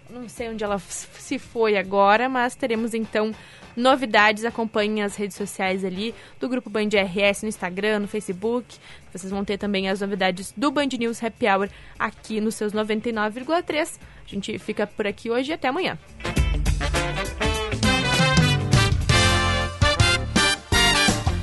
[0.09, 3.33] não sei onde ela se foi agora, mas teremos então
[3.75, 4.45] novidades.
[4.45, 8.77] Acompanhem as redes sociais ali do Grupo Band RS no Instagram, no Facebook.
[9.13, 13.99] Vocês vão ter também as novidades do Band News Happy Hour aqui nos seus 99,3.
[14.25, 15.97] A gente fica por aqui hoje e até amanhã.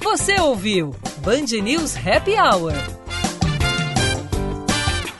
[0.02, 0.94] Você ouviu
[1.24, 3.03] Band News Happy Hour.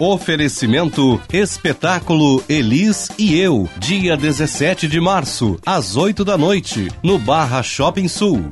[0.07, 7.63] Oferecimento Espetáculo Elis e Eu, dia 17 de março, às 8 da noite, no Barra
[7.63, 8.51] Shopping Sul.